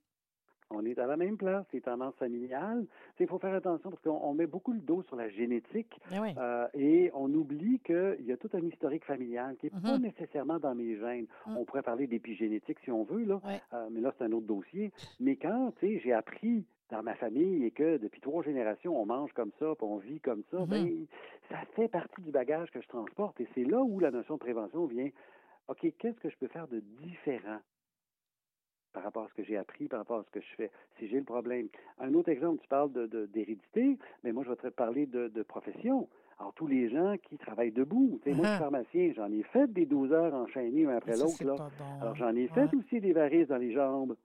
On 0.71 0.85
est 0.85 0.99
à 0.99 1.07
la 1.07 1.17
même 1.17 1.39
place, 1.39 1.65
c'est 1.71 1.81
tendance 1.81 2.15
familiale. 2.17 2.85
Il 3.19 3.27
faut 3.27 3.39
faire 3.39 3.55
attention 3.55 3.91
parce 3.91 4.03
qu'on 4.03 4.35
met 4.35 4.47
beaucoup 4.47 4.73
le 4.73 4.81
dos 4.81 5.03
sur 5.05 5.17
la 5.17 5.29
génétique 5.31 5.99
eh 6.13 6.17
euh, 6.37 6.67
et 6.75 7.11
on 7.15 7.33
oublie 7.33 7.81
qu'il 7.81 8.25
y 8.27 8.33
a 8.33 8.37
tout 8.37 8.51
un 8.53 8.61
historique 8.61 9.05
familial 9.05 9.57
qui 9.57 9.67
n'est 9.67 9.71
pas 9.71 9.97
mm-hmm. 9.97 10.03
nécessairement 10.03 10.59
dans 10.59 10.75
mes 10.75 10.97
gènes. 10.99 11.27
Mm. 11.47 11.57
On 11.57 11.65
pourrait 11.65 11.83
parler 11.83 12.07
d'épigénétique 12.07 12.79
si 12.85 12.91
on 12.91 13.05
veut, 13.05 13.25
là, 13.25 13.41
euh, 13.73 13.89
mais 13.91 14.01
là, 14.01 14.13
c'est 14.19 14.25
un 14.25 14.33
autre 14.33 14.47
dossier. 14.47 14.93
Mais 15.21 15.37
quand 15.37 15.73
j'ai 15.81 16.13
appris 16.13 16.67
dans 16.91 17.03
ma 17.03 17.15
famille 17.15 17.65
et 17.65 17.71
que 17.71 17.97
depuis 17.97 18.21
trois 18.21 18.43
générations, 18.43 19.01
on 19.01 19.07
mange 19.07 19.33
comme 19.33 19.53
ça, 19.59 19.75
puis 19.75 19.87
on 19.87 19.97
vit 19.97 20.21
comme 20.21 20.43
ça, 20.51 20.59
mm-hmm. 20.59 20.69
ben, 20.69 21.07
ça 21.49 21.57
fait 21.77 21.89
partie 21.89 22.21
du 22.21 22.31
bagage 22.31 22.71
que 22.71 22.83
je 22.83 22.89
transporte. 22.89 23.41
Et 23.41 23.49
c'est 23.55 23.65
là 23.65 23.83
où 23.83 24.01
la 24.01 24.11
notion 24.11 24.35
de 24.35 24.41
prévention 24.41 24.85
vient. 24.85 25.09
OK, 25.69 25.87
qu'est-ce 25.99 26.21
que 26.21 26.29
je 26.29 26.37
peux 26.37 26.49
faire 26.49 26.69
de 26.69 26.81
différent 27.03 27.59
par 28.93 29.03
rapport 29.03 29.25
à 29.25 29.29
ce 29.29 29.35
que 29.35 29.45
j'ai 29.45 29.57
appris, 29.57 29.89
par 29.89 30.01
rapport 30.01 30.21
à 30.21 30.25
ce 30.25 30.31
que 30.31 30.41
je 30.41 30.55
fais, 30.57 30.71
si 30.99 31.09
j'ai 31.09 31.19
le 31.19 31.25
problème. 31.25 31.69
Un 31.99 32.15
autre 32.15 32.29
exemple, 32.31 32.61
tu 32.63 32.69
parles 32.69 32.91
d'hérédité, 33.33 33.95
de, 33.95 33.99
mais 34.25 34.33
moi, 34.33 34.45
je 34.45 34.51
vais 34.51 34.57
te 34.57 34.69
parler 34.69 35.07
de, 35.07 35.43
profession. 35.43 36.09
Alors, 36.39 36.53
tous 36.55 36.67
les 36.67 36.89
gens 36.89 37.17
qui 37.29 37.37
travaillent 37.37 37.73
debout. 37.73 38.09
Moi, 38.11 38.21
je 38.27 38.33
suis 38.33 38.43
uh-huh. 38.43 38.59
pharmacien, 38.59 39.13
j'en 39.17 39.33
ai 39.33 39.43
fait 39.43 39.73
des 39.73 39.87
12 39.87 40.13
heures 40.13 40.35
enchaînées 40.35 40.87
un 40.87 40.97
après 40.97 41.17
l'autre. 41.17 41.71
Alors, 42.01 42.15
j'en 42.15 42.35
ai 42.35 42.47
fait 42.49 42.73
aussi 42.75 43.01
des 43.01 43.13
varices 43.13 43.49
dans 43.49 43.57
les 43.57 43.73
jambes. 43.73 44.17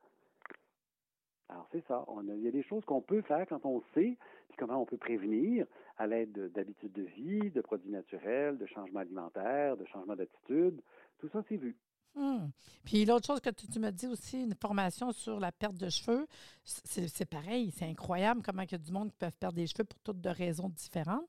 Alors, 1.49 1.67
c'est 1.71 1.85
ça. 1.87 2.05
il 2.23 2.43
y 2.43 2.47
a 2.47 2.51
des 2.51 2.63
choses 2.63 2.83
qu'on 2.85 3.01
peut 3.01 3.21
faire 3.21 3.45
quand 3.47 3.65
on 3.65 3.81
sait, 3.93 4.17
puis 4.47 4.57
comment 4.57 4.81
on 4.81 4.85
peut 4.85 4.97
prévenir 4.97 5.65
à 5.97 6.07
l'aide 6.07 6.51
d'habitudes 6.53 6.93
de 6.93 7.03
vie, 7.03 7.51
de 7.51 7.61
produits 7.61 7.91
naturels, 7.91 8.57
de 8.57 8.65
changements 8.65 9.01
alimentaires, 9.01 9.77
de 9.77 9.85
changements 9.85 10.15
d'attitude. 10.15 10.81
Tout 11.19 11.29
ça, 11.29 11.43
c'est 11.47 11.57
vu. 11.57 11.75
Hmm. 12.15 12.49
Puis 12.85 13.05
l'autre 13.05 13.25
chose 13.25 13.39
que 13.39 13.49
tu, 13.49 13.79
me 13.79 13.89
dis 13.91 14.07
aussi, 14.07 14.43
une 14.43 14.55
formation 14.55 15.11
sur 15.11 15.39
la 15.39 15.51
perte 15.51 15.77
de 15.77 15.89
cheveux, 15.89 16.27
c'est 16.63 17.29
pareil, 17.29 17.71
c'est 17.71 17.85
incroyable 17.85 18.41
comment 18.43 18.61
il 18.61 18.71
y 18.71 18.75
a 18.75 18.77
du 18.77 18.91
monde 18.91 19.09
qui 19.09 19.17
peuvent 19.17 19.37
perdre 19.37 19.55
des 19.55 19.67
cheveux 19.67 19.85
pour 19.85 19.99
toutes 19.99 20.21
de 20.21 20.29
raisons 20.29 20.69
différentes. 20.69 21.27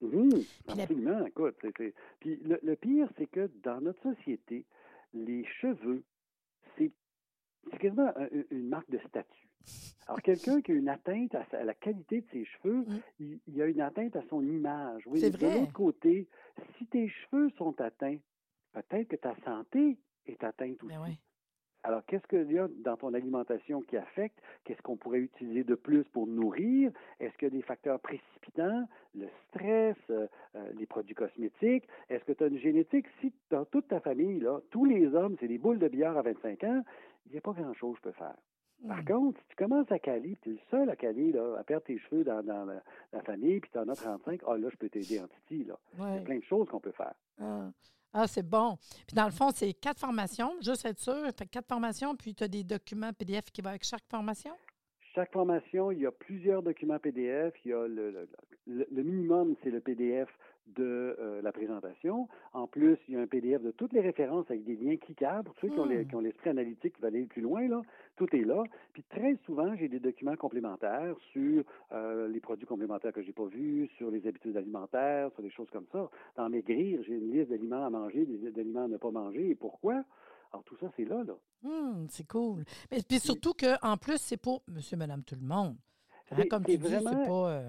Oui, 0.00 0.48
absolument. 0.68 1.24
Écoute, 1.26 1.56
Puis 2.20 2.40
le, 2.44 2.74
pire, 2.76 3.08
c'est 3.16 3.26
que 3.26 3.50
dans 3.62 3.80
notre 3.80 4.02
société, 4.02 4.64
les 5.14 5.44
cheveux, 5.60 6.02
c'est 6.76 6.92
quasiment 7.78 8.12
une 8.50 8.68
marque 8.68 8.90
de 8.90 8.98
statut. 9.08 9.48
Alors, 10.06 10.20
quelqu'un 10.22 10.60
qui 10.60 10.72
a 10.72 10.74
une 10.74 10.88
atteinte 10.88 11.34
à, 11.34 11.64
la 11.64 11.74
qualité 11.74 12.22
de 12.22 12.26
ses 12.32 12.44
cheveux, 12.44 12.84
il, 13.20 13.38
il, 13.46 13.62
a 13.62 13.66
une 13.66 13.80
atteinte 13.80 14.16
à 14.16 14.22
son 14.28 14.42
image. 14.42 15.02
Oui, 15.06 15.20
c'est 15.20 15.30
vrai. 15.30 15.54
De 15.54 15.60
l'autre 15.60 15.72
côté, 15.72 16.28
si 16.76 16.86
tes 16.86 17.08
cheveux 17.08 17.50
sont 17.56 17.80
atteints, 17.80 18.18
peut-être 18.72 19.08
que 19.08 19.16
ta 19.16 19.36
santé 19.44 19.98
est 20.26 20.42
atteinte 20.44 20.78
ben 20.82 21.00
aussi. 21.00 21.18
Alors, 21.84 22.04
qu'est-ce 22.06 22.26
qu'il 22.28 22.52
y 22.52 22.58
a 22.58 22.68
dans 22.84 22.96
ton 22.96 23.12
alimentation 23.12 23.80
qui 23.82 23.96
affecte? 23.96 24.38
Qu'est-ce 24.64 24.80
qu'on 24.82 24.96
pourrait 24.96 25.18
utiliser 25.18 25.64
de 25.64 25.74
plus 25.74 26.04
pour 26.04 26.28
nourrir? 26.28 26.92
Est-ce 27.18 27.36
qu'il 27.38 27.48
y 27.48 27.50
a 27.50 27.54
des 27.54 27.62
facteurs 27.62 27.98
précipitants? 27.98 28.86
Le 29.16 29.26
stress, 29.48 29.96
euh, 30.10 30.28
euh, 30.54 30.72
les 30.78 30.86
produits 30.86 31.16
cosmétiques? 31.16 31.88
Est-ce 32.08 32.24
que 32.24 32.32
tu 32.32 32.44
as 32.44 32.46
une 32.46 32.58
génétique? 32.58 33.06
Si 33.20 33.32
dans 33.50 33.64
toute 33.64 33.88
ta 33.88 33.98
famille, 33.98 34.38
là, 34.38 34.60
tous 34.70 34.84
les 34.84 35.12
hommes, 35.14 35.36
c'est 35.40 35.48
des 35.48 35.58
boules 35.58 35.80
de 35.80 35.88
billard 35.88 36.16
à 36.16 36.22
25 36.22 36.62
ans, 36.64 36.84
il 37.26 37.32
n'y 37.32 37.38
a 37.38 37.40
pas 37.40 37.52
grand-chose 37.52 37.94
que 37.98 38.10
je 38.10 38.10
peux 38.10 38.18
faire. 38.18 38.36
Par 38.86 39.00
hmm. 39.00 39.04
contre, 39.04 39.40
si 39.40 39.46
tu 39.48 39.56
commences 39.56 39.90
à 39.90 39.98
caler, 39.98 40.36
tu 40.42 40.50
es 40.50 40.52
le 40.52 40.58
seul 40.70 40.88
à 40.88 40.96
caler, 40.96 41.32
là, 41.32 41.56
à 41.58 41.64
perdre 41.64 41.84
tes 41.84 41.98
cheveux 41.98 42.22
dans, 42.22 42.42
la, 42.44 43.22
famille, 43.22 43.60
puis 43.60 43.70
tu 43.72 43.78
en 43.78 43.88
as 43.88 43.96
35, 43.96 44.40
ah 44.46 44.56
là, 44.56 44.68
je 44.70 44.76
peux 44.76 44.88
t'aider 44.88 45.20
en 45.20 45.26
titi. 45.26 45.64
Là. 45.64 45.78
Il 45.98 46.14
y 46.14 46.18
a 46.18 46.20
plein 46.20 46.38
de 46.38 46.44
choses 46.44 46.68
qu'on 46.68 46.80
peut 46.80 46.92
faire. 46.92 47.14
Ah. 47.40 47.70
Ah, 48.14 48.26
c'est 48.26 48.46
bon. 48.46 48.76
Puis 49.06 49.14
dans 49.14 49.24
le 49.24 49.30
fond, 49.30 49.50
c'est 49.54 49.72
quatre 49.72 49.98
formations, 49.98 50.52
juste 50.60 50.84
être 50.84 50.98
sûr. 50.98 51.26
Fait 51.36 51.46
quatre 51.46 51.68
formations, 51.68 52.14
puis 52.14 52.34
tu 52.34 52.44
as 52.44 52.48
des 52.48 52.62
documents 52.62 53.12
PDF 53.12 53.50
qui 53.50 53.62
vont 53.62 53.70
avec 53.70 53.84
chaque 53.84 54.04
formation? 54.10 54.52
Chaque 55.14 55.32
formation, 55.32 55.90
il 55.90 56.00
y 56.00 56.06
a 56.06 56.10
plusieurs 56.10 56.62
documents 56.62 56.98
PDF. 56.98 57.54
Il 57.64 57.70
y 57.70 57.74
a 57.74 57.86
le, 57.86 59.02
minimum, 59.02 59.56
c'est 59.62 59.70
le 59.70 59.80
PDF 59.80 60.28
de 60.66 61.16
euh, 61.18 61.42
la 61.42 61.52
présentation. 61.52 62.28
Plus, 62.72 62.98
il 63.06 63.14
y 63.14 63.16
a 63.18 63.20
un 63.20 63.26
PDF 63.26 63.62
de 63.62 63.70
toutes 63.70 63.92
les 63.92 64.00
références 64.00 64.46
avec 64.50 64.64
des 64.64 64.76
liens 64.76 64.96
cliquables. 64.96 65.44
Pour 65.44 65.54
ceux 65.60 65.68
qui 65.68 65.78
ont 65.78 65.86
hmm. 65.86 66.24
l'esprit 66.24 66.50
analytique 66.50 66.94
qui 66.94 67.02
veulent 67.02 67.14
aller 67.14 67.26
plus 67.26 67.42
loin, 67.42 67.68
là, 67.68 67.82
tout 68.16 68.34
est 68.34 68.44
là. 68.44 68.64
Puis 68.94 69.02
très 69.10 69.36
souvent, 69.44 69.76
j'ai 69.76 69.88
des 69.88 70.00
documents 70.00 70.36
complémentaires 70.36 71.14
sur 71.32 71.64
euh, 71.92 72.28
les 72.28 72.40
produits 72.40 72.66
complémentaires 72.66 73.12
que 73.12 73.22
j'ai 73.22 73.32
pas 73.32 73.44
vus, 73.44 73.88
sur 73.98 74.10
les 74.10 74.26
habitudes 74.26 74.56
alimentaires, 74.56 75.30
sur 75.34 75.42
des 75.42 75.50
choses 75.50 75.68
comme 75.70 75.86
ça. 75.92 76.08
Dans 76.36 76.48
Maigrir, 76.48 77.02
j'ai 77.06 77.14
une 77.14 77.30
liste 77.30 77.50
d'aliments 77.50 77.84
à 77.84 77.90
manger, 77.90 78.24
d'aliments 78.26 78.84
à 78.84 78.88
ne 78.88 78.96
pas 78.96 79.10
manger. 79.10 79.50
Et 79.50 79.54
pourquoi? 79.54 80.02
Alors, 80.52 80.64
tout 80.64 80.76
ça, 80.80 80.86
c'est 80.96 81.04
là, 81.04 81.22
là. 81.24 81.34
Hum, 81.64 82.06
c'est 82.08 82.26
cool. 82.26 82.64
Mais 82.90 82.98
puis 83.06 83.18
surtout 83.18 83.52
qu'en 83.52 83.96
plus, 83.98 84.18
c'est 84.18 84.38
pour 84.38 84.62
monsieur, 84.66 84.96
madame, 84.96 85.22
tout 85.24 85.36
le 85.40 85.46
monde. 85.46 85.76
Hein, 86.30 86.44
comme 86.48 86.64
tu 86.64 86.78
dis, 86.78 86.88
c'est 86.88 87.04
pas. 87.04 87.50
euh, 87.52 87.68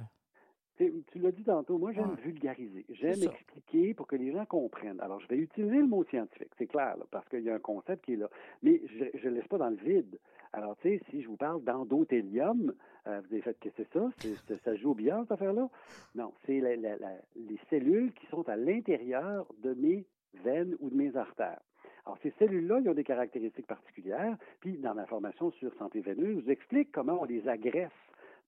Tu 0.78 0.92
l'as 1.20 1.32
dit 1.32 1.44
tantôt, 1.44 1.78
moi 1.78 1.92
j'aime 1.92 2.10
Ouais. 2.10 2.22
vulgariser, 2.24 2.84
j'aime 2.90 3.22
expliquer 3.32 3.94
pour 3.94 4.08
que 4.08 4.16
les 4.16 4.32
gens 4.32 4.46
comprennent. 4.46 5.00
Alors 5.02 5.20
je 5.20 5.28
vais 5.28 5.38
utiliser 5.38 5.78
le 5.78 5.86
mot 5.86 6.04
scientifique, 6.06 6.50
c'est 6.58 6.66
clair, 6.66 6.98
là, 6.98 7.06
parce 7.12 7.28
qu'il 7.30 7.42
y 7.42 7.50
a 7.52 7.56
un 7.56 7.60
concept 7.60 8.04
qui 8.06 8.14
est 8.14 8.18
là, 8.18 8.28
mais 8.64 8.82
je 9.14 9.30
ne 9.30 9.36
laisse 9.36 9.48
pas 9.48 9.60
dans 9.60 9.70
le 9.70 9.76
vide. 9.76 10.18
Alors 10.52 10.76
tu 10.78 10.90
sais, 10.90 11.02
si 11.12 11.22
je 11.22 11.28
vous 11.28 11.38
parle 11.38 11.64
d'endothélium, 11.64 12.74
euh, 13.08 13.22
vous 13.22 13.34
avez 13.34 13.42
fait 13.42 13.60
que 13.60 13.70
c'est 13.78 13.88
ça, 13.94 14.10
c'est- 14.18 14.64
ça 14.64 14.76
joue 14.76 14.92
au 14.92 14.94
billard 14.96 15.22
cette 15.24 15.34
affaire-là? 15.34 15.70
Non, 16.16 16.34
c'est 16.46 16.60
la- 16.60 16.76
la- 16.76 16.98
la- 16.98 17.22
les 17.36 17.60
cellules 17.70 18.12
qui 18.14 18.26
sont 18.28 18.48
à 18.50 18.56
l'intérieur 18.56 19.46
de 19.62 19.74
mes 19.76 20.06
veines 20.44 20.76
ou 20.80 20.90
de 20.90 20.96
mes 20.96 21.16
artères. 21.16 21.62
Alors, 22.06 22.18
ces 22.24 22.32
cellules-là, 22.40 22.80
ils 22.82 22.90
ont 22.90 22.94
des 22.94 23.04
caractéristiques 23.04 23.68
particulières. 23.68 24.36
Puis, 24.60 24.74
dans 24.78 24.94
ma 24.94 25.06
formation 25.06 25.52
sur 25.52 25.74
santé 25.76 26.02
veineuse, 26.02 26.40
je 26.40 26.44
vous 26.46 26.52
explique 26.52 26.92
comment 26.92 27.22
on 27.22 27.26
les 27.26 27.48
agresse 27.48 27.92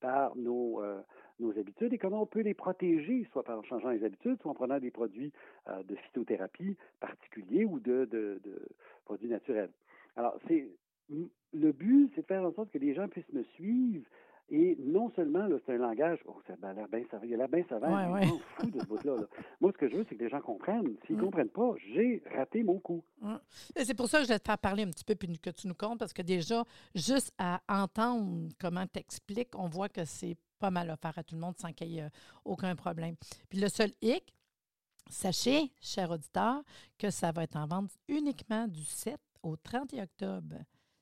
par 0.02 0.36
nos, 0.36 0.82
euh, 0.84 1.00
nos 1.40 1.52
habitudes 1.58 1.92
et 1.94 1.98
comment 1.98 2.22
on 2.22 2.26
peut 2.26 2.42
les 2.42 2.54
protéger, 2.54 3.28
soit 3.32 3.50
en 3.50 3.62
changeant 3.64 3.90
les 3.90 4.04
habitudes, 4.04 4.38
soit 4.42 4.52
en 4.52 4.56
prenant 4.56 4.80
des 4.80 4.92
produits 4.92 5.32
euh, 5.68 5.84
de 5.84 5.96
phytothérapie 5.96 6.78
particuliers 7.00 7.66
ou 7.66 7.80
de, 7.80 8.06
de- 8.06 8.40
de 8.44 8.62
produits 9.06 9.30
naturels. 9.30 9.72
Alors, 10.16 10.38
c'est 10.48 10.68
le 11.10 11.72
but, 11.72 12.12
c'est 12.16 12.22
de 12.22 12.26
faire 12.28 12.44
en 12.44 12.54
sorte 12.54 12.72
que 12.72 12.78
les 12.78 12.94
gens 12.96 13.08
puissent 13.08 13.32
me 13.34 13.44
suivre. 13.56 14.06
Et 14.52 14.78
non 14.80 15.12
seulement, 15.16 15.48
c'est 15.66 15.74
un 15.74 15.78
langage, 15.78 16.20
oh, 16.28 16.36
ça 16.46 16.54
a 16.62 16.74
l'air 16.74 16.88
bien 16.88 17.04
savant, 17.10 17.24
il 17.26 17.34
a 17.34 17.38
l'air 17.38 17.50
bien 17.50 17.64
savant, 17.68 18.14
Ouais, 18.14 18.22
ouais. 18.22 18.28
fous 18.58 18.70
de 18.70 18.80
ce 18.80 18.86
bout-là. 18.86 19.16
là. 19.22 19.28
Moi, 19.60 19.72
ce 19.72 19.78
que 19.80 19.90
je 19.90 19.96
veux, 19.96 20.06
c'est 20.08 20.16
que 20.16 20.24
les 20.24 20.30
gens 20.30 20.40
comprennent. 20.42 20.96
S'ils 21.08 21.16
ne 21.16 21.22
Mm. 21.22 21.26
comprennent 21.26 21.50
pas, 21.50 21.74
j'ai 21.94 22.22
raté 22.32 22.62
mon 22.62 22.78
coup. 22.80 23.04
Et 23.76 23.84
C'est 23.86 23.96
pour 23.96 24.08
ça 24.08 24.20
que 24.20 24.26
je 24.26 24.30
vais 24.30 24.38
te 24.38 24.46
faire 24.46 24.60
parler 24.60 24.84
un 24.84 24.92
petit 24.92 25.04
peu 25.04 25.16
puis 25.16 25.40
que 25.40 25.50
tu 25.50 25.68
nous 25.68 25.74
comptes, 25.74 25.98
parce 25.98 26.14
que 26.14 26.22
déjà, 26.22 26.64
juste 26.94 27.34
à 27.40 27.60
entendre 27.68 28.50
comment 28.62 28.86
tu 28.86 29.00
expliques, 29.00 29.50
on 29.58 29.68
voit 29.68 29.90
que 29.90 30.06
c'est 30.06 30.36
pas 30.60 30.72
mal 30.72 30.90
à 30.90 30.96
faire 30.98 31.18
à 31.18 31.24
tout 31.24 31.36
le 31.36 31.42
monde 31.42 31.56
sans 31.58 31.72
qu'il 31.74 31.88
y 31.90 31.98
ait 32.00 32.04
euh, 32.04 32.10
aucun 32.44 32.76
problème. 32.76 33.16
Puis 33.50 33.60
le 33.60 33.70
seul 33.70 33.92
hic, 34.02 34.34
sachez, 35.10 35.72
chers 35.82 36.10
auditeurs, 36.12 36.62
que 36.98 37.10
ça 37.10 37.32
va 37.32 37.44
être 37.44 37.56
en 37.56 37.68
vente 37.68 37.92
uniquement 38.08 38.68
du 38.68 38.84
7 38.84 39.18
au 39.44 39.56
31 39.56 40.04
octobre. 40.04 40.56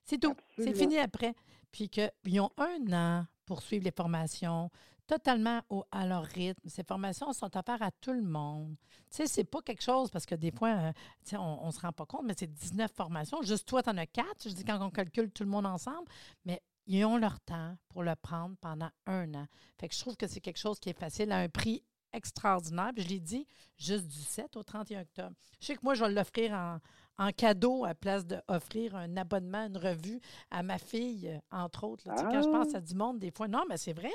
C'est 0.04 0.18
tout. 0.18 0.34
C'est 0.56 0.74
fini 0.74 0.98
après. 0.98 1.34
Puis 1.72 1.88
qu'ils 1.88 2.40
ont 2.40 2.50
un 2.58 2.92
an 2.92 3.26
pour 3.46 3.62
suivre 3.62 3.84
les 3.84 3.90
formations 3.90 4.70
totalement 5.06 5.60
au- 5.68 5.84
à 5.90 6.06
leur 6.06 6.24
rythme. 6.24 6.66
Ces 6.68 6.82
formations 6.82 7.30
sont 7.34 7.54
offertes 7.56 7.82
à 7.82 7.90
tout 8.00 8.12
le 8.12 8.22
monde. 8.22 8.74
Tu 9.10 9.16
sais, 9.16 9.26
c'est 9.26 9.44
pas 9.44 9.60
quelque 9.60 9.82
chose 9.82 10.10
parce 10.10 10.24
que 10.24 10.34
des 10.34 10.50
fois, 10.50 10.70
euh, 10.70 10.92
tu 11.24 11.30
sais, 11.30 11.36
on 11.36 11.66
ne 11.66 11.70
se 11.70 11.80
rend 11.80 11.92
pas 11.92 12.06
compte, 12.06 12.22
mais 12.24 12.34
c'est 12.38 12.46
19 12.52 12.90
formations. 12.94 13.42
Juste 13.42 13.66
toi, 13.68 13.82
tu 13.82 13.90
en 13.90 13.96
as 13.98 14.06
4. 14.06 14.26
Je 14.48 14.54
dis 14.54 14.64
quand 14.64 14.80
on 14.80 14.90
calcule 14.90 15.30
tout 15.30 15.42
le 15.44 15.50
monde 15.50 15.66
ensemble, 15.66 16.08
mais 16.46 16.62
ils 16.86 17.04
ont 17.04 17.16
leur 17.16 17.40
temps 17.40 17.76
pour 17.88 18.02
le 18.02 18.14
prendre 18.16 18.56
pendant 18.60 18.90
un 19.06 19.32
an. 19.34 19.46
Fait 19.78 19.88
que 19.88 19.94
je 19.94 20.00
trouve 20.00 20.16
que 20.16 20.26
c'est 20.26 20.40
quelque 20.40 20.58
chose 20.58 20.78
qui 20.78 20.90
est 20.90 20.98
facile 20.98 21.32
à 21.32 21.38
un 21.38 21.48
prix 21.48 21.82
extraordinaire. 22.12 22.92
Puis 22.94 23.04
je 23.04 23.08
l'ai 23.08 23.20
dit, 23.20 23.46
juste 23.76 24.06
du 24.06 24.20
7 24.20 24.56
au 24.56 24.62
31 24.62 25.02
octobre. 25.02 25.36
Je 25.60 25.66
sais 25.66 25.74
que 25.74 25.80
moi, 25.82 25.94
je 25.94 26.04
vais 26.04 26.12
l'offrir 26.12 26.52
en, 26.52 26.78
en 27.18 27.30
cadeau 27.30 27.84
à 27.84 27.94
place 27.94 28.26
d'offrir 28.26 28.96
un 28.96 29.16
abonnement, 29.16 29.66
une 29.66 29.76
revue 29.76 30.20
à 30.50 30.62
ma 30.62 30.78
fille, 30.78 31.28
euh, 31.28 31.38
entre 31.56 31.84
autres. 31.84 32.08
là. 32.08 32.14
Tu 32.16 32.20
sais, 32.22 32.28
Quand 32.30 32.42
je 32.42 32.48
pense 32.48 32.68
Ah! 32.74 32.78
à 32.78 32.80
du 32.80 32.94
monde, 32.94 33.18
des 33.20 33.30
fois, 33.30 33.46
non, 33.48 33.62
mais 33.68 33.76
c'est 33.76 33.92
vrai, 33.92 34.10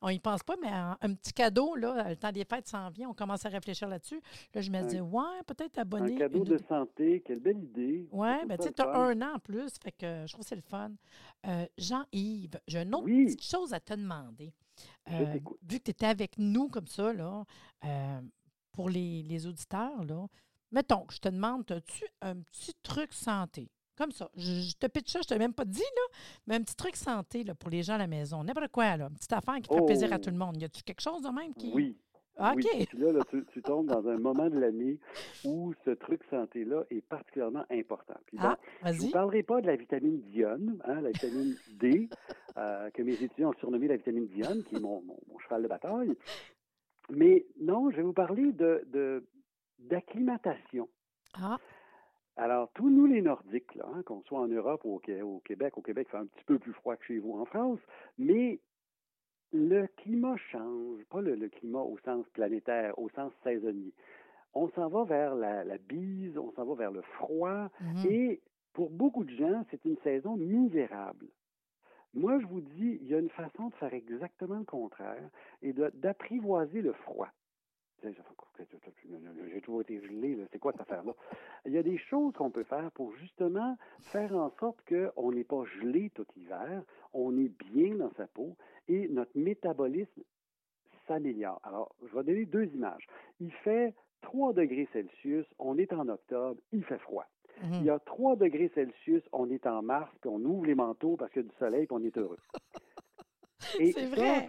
on 0.00 0.08
y 0.08 0.18
pense 0.18 0.42
pas, 0.42 0.54
mais 0.60 0.68
un, 0.68 0.96
un 1.00 1.14
petit 1.14 1.32
cadeau, 1.32 1.74
là, 1.76 2.08
le 2.08 2.16
temps 2.16 2.32
des 2.32 2.44
fêtes 2.44 2.66
s'en 2.68 2.88
vient, 2.90 3.08
on 3.10 3.14
commence 3.14 3.44
à 3.44 3.48
réfléchir 3.50 3.88
là-dessus. 3.88 4.20
Là, 4.54 4.60
je 4.62 4.70
me 4.70 4.82
dis, 4.88 5.00
ouais, 5.00 5.42
peut-être 5.46 5.78
abonner. 5.78 6.14
Un 6.14 6.18
cadeau 6.18 6.38
une- 6.38 6.44
de 6.44 6.58
santé, 6.68 7.22
quelle 7.26 7.40
belle 7.40 7.58
idée. 7.62 8.08
oui, 8.12 8.28
Je 8.28 8.36
trouve 8.36 8.48
ben 8.48 8.56
tu 8.58 8.64
sais, 8.64 8.72
tu 8.72 8.82
as 8.82 8.94
un 8.96 9.20
an 9.22 9.34
en 9.34 9.38
plus, 9.38 9.72
fait 9.82 9.92
que 9.92 10.24
je 10.26 10.32
trouve 10.32 10.44
que 10.44 10.48
c'est 10.48 10.56
le 10.56 10.62
fun. 10.62 10.90
Euh, 11.46 11.66
Jean-Yves, 11.76 12.58
j'ai 12.66 12.82
une 12.82 12.94
autre 12.94 13.04
Oui. 13.04 13.26
petite 13.26 13.44
chose 13.44 13.72
à 13.74 13.80
te 13.80 13.94
demander. 13.94 14.52
Euh, 15.10 15.38
vu 15.62 15.78
que 15.78 15.84
tu 15.84 15.90
étais 15.90 16.06
avec 16.06 16.38
nous 16.38 16.68
comme 16.68 16.86
ça, 16.86 17.12
là, 17.12 17.44
euh, 17.84 18.20
pour 18.72 18.88
les, 18.88 19.22
les 19.24 19.46
auditeurs, 19.46 20.04
là, 20.04 20.26
mettons 20.72 21.04
que 21.06 21.14
je 21.14 21.20
te 21.20 21.28
demande, 21.28 21.70
as-tu 21.70 22.04
un 22.22 22.36
petit 22.36 22.74
truc 22.82 23.12
santé? 23.12 23.68
Comme 23.96 24.12
ça. 24.12 24.30
Je, 24.36 24.60
je 24.70 24.76
te 24.76 24.86
pitch 24.86 25.10
ça, 25.10 25.18
je 25.20 25.26
ne 25.26 25.28
t'ai 25.36 25.38
même 25.40 25.52
pas 25.52 25.64
dit, 25.64 25.80
là, 25.80 26.18
mais 26.46 26.54
un 26.56 26.62
petit 26.62 26.76
truc 26.76 26.94
santé 26.94 27.42
là, 27.42 27.54
pour 27.56 27.68
les 27.68 27.82
gens 27.82 27.94
à 27.94 27.98
la 27.98 28.06
maison. 28.06 28.44
N'importe 28.44 28.68
quoi, 28.70 28.96
là. 28.96 29.06
Une 29.10 29.16
petite 29.16 29.32
affaire 29.32 29.56
qui 29.56 29.68
ferait 29.68 29.84
plaisir 29.86 30.12
à 30.12 30.16
Oh. 30.16 30.18
tout 30.22 30.30
le 30.30 30.36
monde. 30.36 30.56
Y 30.60 30.64
a-tu 30.66 30.82
quelque 30.84 31.00
chose 31.00 31.20
de 31.22 31.28
même 31.30 31.52
qui. 31.54 31.72
Oui. 31.74 31.96
Ah, 32.40 32.52
Oui. 32.54 32.62
OK. 32.72 32.86
Puis 32.86 32.98
là, 32.98 33.10
là, 33.10 33.20
tu, 33.28 33.44
tu 33.52 33.60
tombes 33.62 33.86
dans 33.88 34.06
un 34.08 34.16
moment 34.18 34.48
de 34.48 34.56
l'année 34.60 35.00
où 35.44 35.74
ce 35.84 35.90
truc 35.90 36.20
santé-là 36.30 36.84
est 36.90 37.00
particulièrement 37.00 37.64
important. 37.68 38.14
Puis 38.26 38.36
bon, 38.38 38.44
Ah, 38.82 38.92
je 38.92 38.98
ne 38.98 38.98
vous 38.98 39.10
parlerai 39.10 39.42
pas 39.42 39.60
de 39.60 39.66
la 39.66 39.74
vitamine 39.74 40.20
dione, 40.30 40.78
hein, 40.84 41.00
la 41.00 41.10
vitamine 41.10 41.56
D, 41.72 42.08
euh, 42.56 42.90
que 42.90 43.02
mes 43.02 43.14
étudiants 43.14 43.50
ont 43.50 43.58
surnommée 43.58 43.88
la 43.88 43.96
vitamine 43.96 44.28
dione, 44.28 44.62
qui 44.62 44.76
est 44.76 44.80
mon, 44.80 45.02
mon- 45.02 45.18
mon 45.26 45.38
cheval 45.40 45.64
de 45.64 45.68
bataille. 45.68 46.14
Mais 47.10 47.46
non, 47.60 47.90
je 47.90 47.96
vais 47.96 48.02
vous 48.02 48.12
parler 48.12 48.52
de, 48.52 48.84
de- 48.92 49.26
d'acclimatation. 49.78 50.88
Ah, 51.34 51.58
Alors, 52.36 52.70
tous 52.74 52.88
nous, 52.88 53.06
les 53.06 53.20
Nordiques, 53.22 53.74
là, 53.74 53.86
hein, 53.94 54.02
qu'on 54.04 54.22
soit 54.22 54.40
en 54.40 54.46
Europe 54.48 54.82
ou 54.84 54.94
au, 54.96 54.98
Qué- 54.98 55.22
au 55.22 55.40
Québec, 55.40 55.76
au 55.76 55.82
Québec, 55.82 56.06
il 56.08 56.12
fait 56.12 56.18
un 56.18 56.26
petit 56.26 56.44
peu 56.44 56.58
plus 56.58 56.72
froid 56.72 56.96
que 56.96 57.04
chez 57.04 57.18
vous 57.18 57.32
en 57.38 57.44
France, 57.44 57.80
mais 58.16 58.60
le 59.52 59.86
climat 59.96 60.36
change, 60.36 61.02
pas 61.10 61.20
le, 61.20 61.34
le 61.34 61.48
climat 61.48 61.80
au 61.80 61.98
sens 62.04 62.26
planétaire, 62.30 62.98
au 62.98 63.08
sens 63.10 63.32
saisonnier. 63.42 63.92
On 64.54 64.68
s'en 64.70 64.88
va 64.88 65.04
vers 65.04 65.34
la, 65.34 65.64
la 65.64 65.78
bise, 65.78 66.36
on 66.38 66.52
s'en 66.52 66.64
va 66.64 66.74
vers 66.74 66.90
le 66.92 67.02
froid, 67.02 67.68
mhm. 67.80 68.06
et 68.10 68.40
pour 68.72 68.90
beaucoup 68.90 69.24
de 69.24 69.34
gens, 69.34 69.64
c'est 69.70 69.84
une 69.84 69.98
saison 69.98 70.36
misérable. 70.36 71.26
Moi, 72.14 72.38
je 72.40 72.46
vous 72.46 72.60
dis, 72.60 72.98
il 73.02 73.08
y 73.08 73.14
a 73.14 73.18
une 73.18 73.28
façon 73.30 73.68
de 73.68 73.74
faire 73.74 73.92
exactement 73.92 74.58
le 74.58 74.64
contraire 74.64 75.28
et 75.62 75.72
d'apprivoiser 75.72 76.80
le 76.82 76.92
froid. 76.92 77.28
J'ai 78.02 79.60
toujours 79.60 79.80
été 79.80 80.00
gelé, 80.00 80.38
c'est 80.52 80.58
quoi 80.58 80.72
cette 80.72 80.82
affaire-là? 80.82 81.12
Il 81.66 81.72
y 81.72 81.78
a 81.78 81.82
des 81.82 81.98
choses 81.98 82.32
qu'on 82.34 82.50
peut 82.50 82.64
faire 82.64 82.90
pour 82.92 83.14
justement 83.16 83.76
faire 84.12 84.34
en 84.34 84.50
sorte 84.58 84.78
qu'on 84.88 85.32
n'est 85.32 85.44
pas 85.44 85.64
gelé 85.80 86.10
tout 86.10 86.26
l'hiver, 86.36 86.82
on 87.12 87.36
est 87.38 87.50
bien 87.70 87.96
dans 87.96 88.12
sa 88.16 88.26
peau 88.26 88.56
et 88.88 89.08
notre 89.08 89.36
métabolisme 89.36 90.22
s'améliore. 91.06 91.60
Alors, 91.64 91.94
je 92.02 92.16
vais 92.16 92.24
donner 92.24 92.44
deux 92.46 92.66
images. 92.66 93.06
Il 93.40 93.52
fait 93.52 93.94
3 94.22 94.52
degrés 94.52 94.88
Celsius, 94.92 95.46
on 95.58 95.78
est 95.78 95.92
en 95.92 96.08
octobre, 96.08 96.60
il 96.72 96.84
fait 96.84 96.98
froid. 96.98 97.26
Mhm. 97.62 97.74
Il 97.74 97.84
y 97.84 97.90
a 97.90 97.98
3 97.98 98.36
degrés 98.36 98.70
Celsius, 98.74 99.22
on 99.32 99.50
est 99.50 99.66
en 99.66 99.82
mars, 99.82 100.10
puis 100.20 100.30
on 100.30 100.38
ouvre 100.38 100.66
les 100.66 100.74
manteaux 100.74 101.16
parce 101.16 101.32
qu'il 101.32 101.42
y 101.42 101.44
a 101.46 101.48
du 101.48 101.56
soleil, 101.56 101.86
puis 101.86 101.96
on 101.98 102.04
est 102.04 102.16
heureux. 102.16 102.38
C'est 103.58 104.06
vrai. 104.06 104.48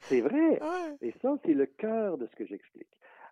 C'est 0.00 0.20
vrai. 0.20 0.62
Ouais. 0.62 0.96
Et 1.00 1.12
ça, 1.22 1.36
c'est 1.44 1.54
le 1.54 1.66
cœur 1.66 2.18
de 2.18 2.26
ce 2.26 2.36
que 2.36 2.46
j'explique. 2.46 2.85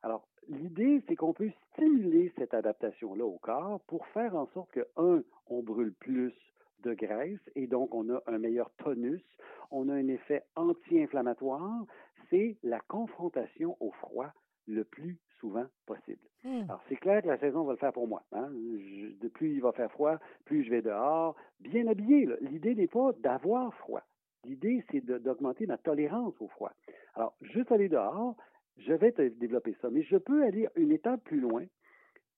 Alors, 0.05 0.29
l'idée, 0.49 1.03
c'est 1.09 1.17
qu'on 1.17 1.33
peut 1.33 1.51
stimuler 1.73 2.31
cette 2.37 2.53
adaptation-là 2.53 3.25
au 3.25 3.39
corps 3.39 3.81
pour 3.87 4.07
faire 4.09 4.37
en 4.37 4.47
sorte 4.49 4.71
que, 4.71 4.87
un, 4.99 5.23
on 5.47 5.63
brûle 5.63 5.95
plus 5.95 6.35
de 6.83 6.93
graisse 6.93 7.41
et 7.55 7.67
donc 7.67 7.95
on 7.95 8.11
a 8.15 8.23
un 8.27 8.37
meilleur 8.37 8.71
tonus, 8.77 9.25
on 9.71 9.89
a 9.89 9.95
un 9.95 10.09
effet 10.09 10.43
anti-inflammatoire. 10.57 11.87
C'est 12.29 12.59
la 12.63 12.81
confrontation 12.81 13.79
au 13.81 13.93
froid 13.93 14.31
le 14.67 14.85
plus 14.85 15.19
souvent 15.41 15.65
possible. 15.87 16.21
Hmm. 16.45 16.65
Alors, 16.69 16.83
c'est 16.91 16.97
clair 16.97 17.23
que 17.23 17.29
la 17.29 17.39
saison 17.39 17.65
va 17.65 17.73
le 17.73 17.79
faire 17.79 17.95
pour 17.95 18.07
moi. 18.07 18.23
Hein? 18.33 18.51
Je- 18.53 19.29
plus 19.29 19.55
il 19.55 19.63
va 19.63 19.73
faire 19.73 19.91
froid, 19.91 20.19
plus 20.45 20.65
je 20.65 20.71
vais 20.71 20.83
dehors, 20.83 21.35
bien 21.61 21.87
habillé. 21.87 22.29
L'idée 22.43 22.75
n'est 22.75 22.89
pas 22.89 23.13
d'avoir 23.21 23.73
froid. 23.77 24.03
L'idée, 24.45 24.85
c'est 24.91 25.01
d'augmenter 25.01 25.67
ma 25.67 25.79
tolérance 25.79 26.35
au 26.41 26.49
froid. 26.49 26.73
Alors, 27.15 27.35
juste 27.41 27.73
aller 27.73 27.89
dehors, 27.89 28.37
je 28.79 28.93
vais 28.93 29.13
te 29.13 29.23
développer 29.29 29.75
ça. 29.81 29.91
Mais 29.91 30.03
je 30.03 30.17
peux 30.17 30.43
aller 30.45 30.69
une 30.77 30.93
étape 30.93 31.23
plus 31.25 31.41
loin. 31.41 31.65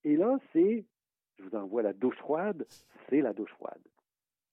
Et 0.05 0.16
là, 0.16 0.38
c'est, 0.52 0.85
je 1.38 1.43
vous 1.45 1.57
envoie 1.57 1.83
la 1.83 1.93
douche 1.93 2.16
froide, 2.19 2.66
c'est 3.09 3.21
la 3.21 3.33
douche 3.33 3.52
froide. 3.52 3.83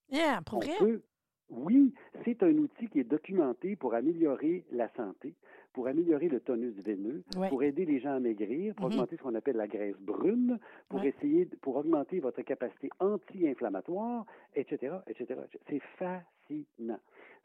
Yeah, 0.10 0.42
pour 0.46 0.62
peut- 0.80 1.02
oui, 1.50 1.94
c'est 2.25 2.42
un 2.44 2.56
outil 2.58 2.88
qui 2.88 3.00
est 3.00 3.04
documenté 3.04 3.75
pour 3.75 3.94
améliorer 3.94 4.63
la 4.72 4.90
santé, 4.96 5.36
pour 5.74 5.88
améliorer 5.88 6.28
le 6.30 6.40
tonus 6.40 6.74
veineux, 6.84 7.24
Ouais. 7.36 7.50
pour 7.50 7.62
aider 7.63 7.86
les 7.86 8.00
gens 8.00 8.16
à 8.16 8.20
maigrir, 8.20 8.74
pour 8.75 8.86
Mhm. 8.88 8.94
augmenter 8.94 9.18
ce 9.18 9.22
qu'on 9.22 9.36
appelle 9.36 9.58
la 9.58 9.68
graisse 9.68 9.98
brune, 10.00 10.60
pour 10.90 11.02
Ouais. 11.02 11.10
essayer, 11.10 11.46
pour 11.62 11.75
augmenter 11.75 12.20
votre 12.20 12.42
capacité 12.42 12.90
anti-inflammatoire, 13.00 14.25
etc., 14.56 14.96
etc. 15.08 15.42
C'est 15.70 15.82
fascinant. 15.98 17.00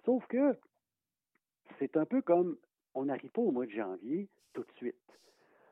Sauf 0.04 0.26
que 0.28 0.56
c'est 1.78 1.96
un 1.96 2.06
peu 2.06 2.22
comme 2.22 2.56
on 2.98 3.04
n'arrive 3.04 3.30
pas 3.30 3.42
au 3.42 3.52
mois 3.52 3.66
de 3.66 3.70
janvier 3.70 4.28
tout 4.52 4.62
de 4.62 4.72
suite. 4.76 4.96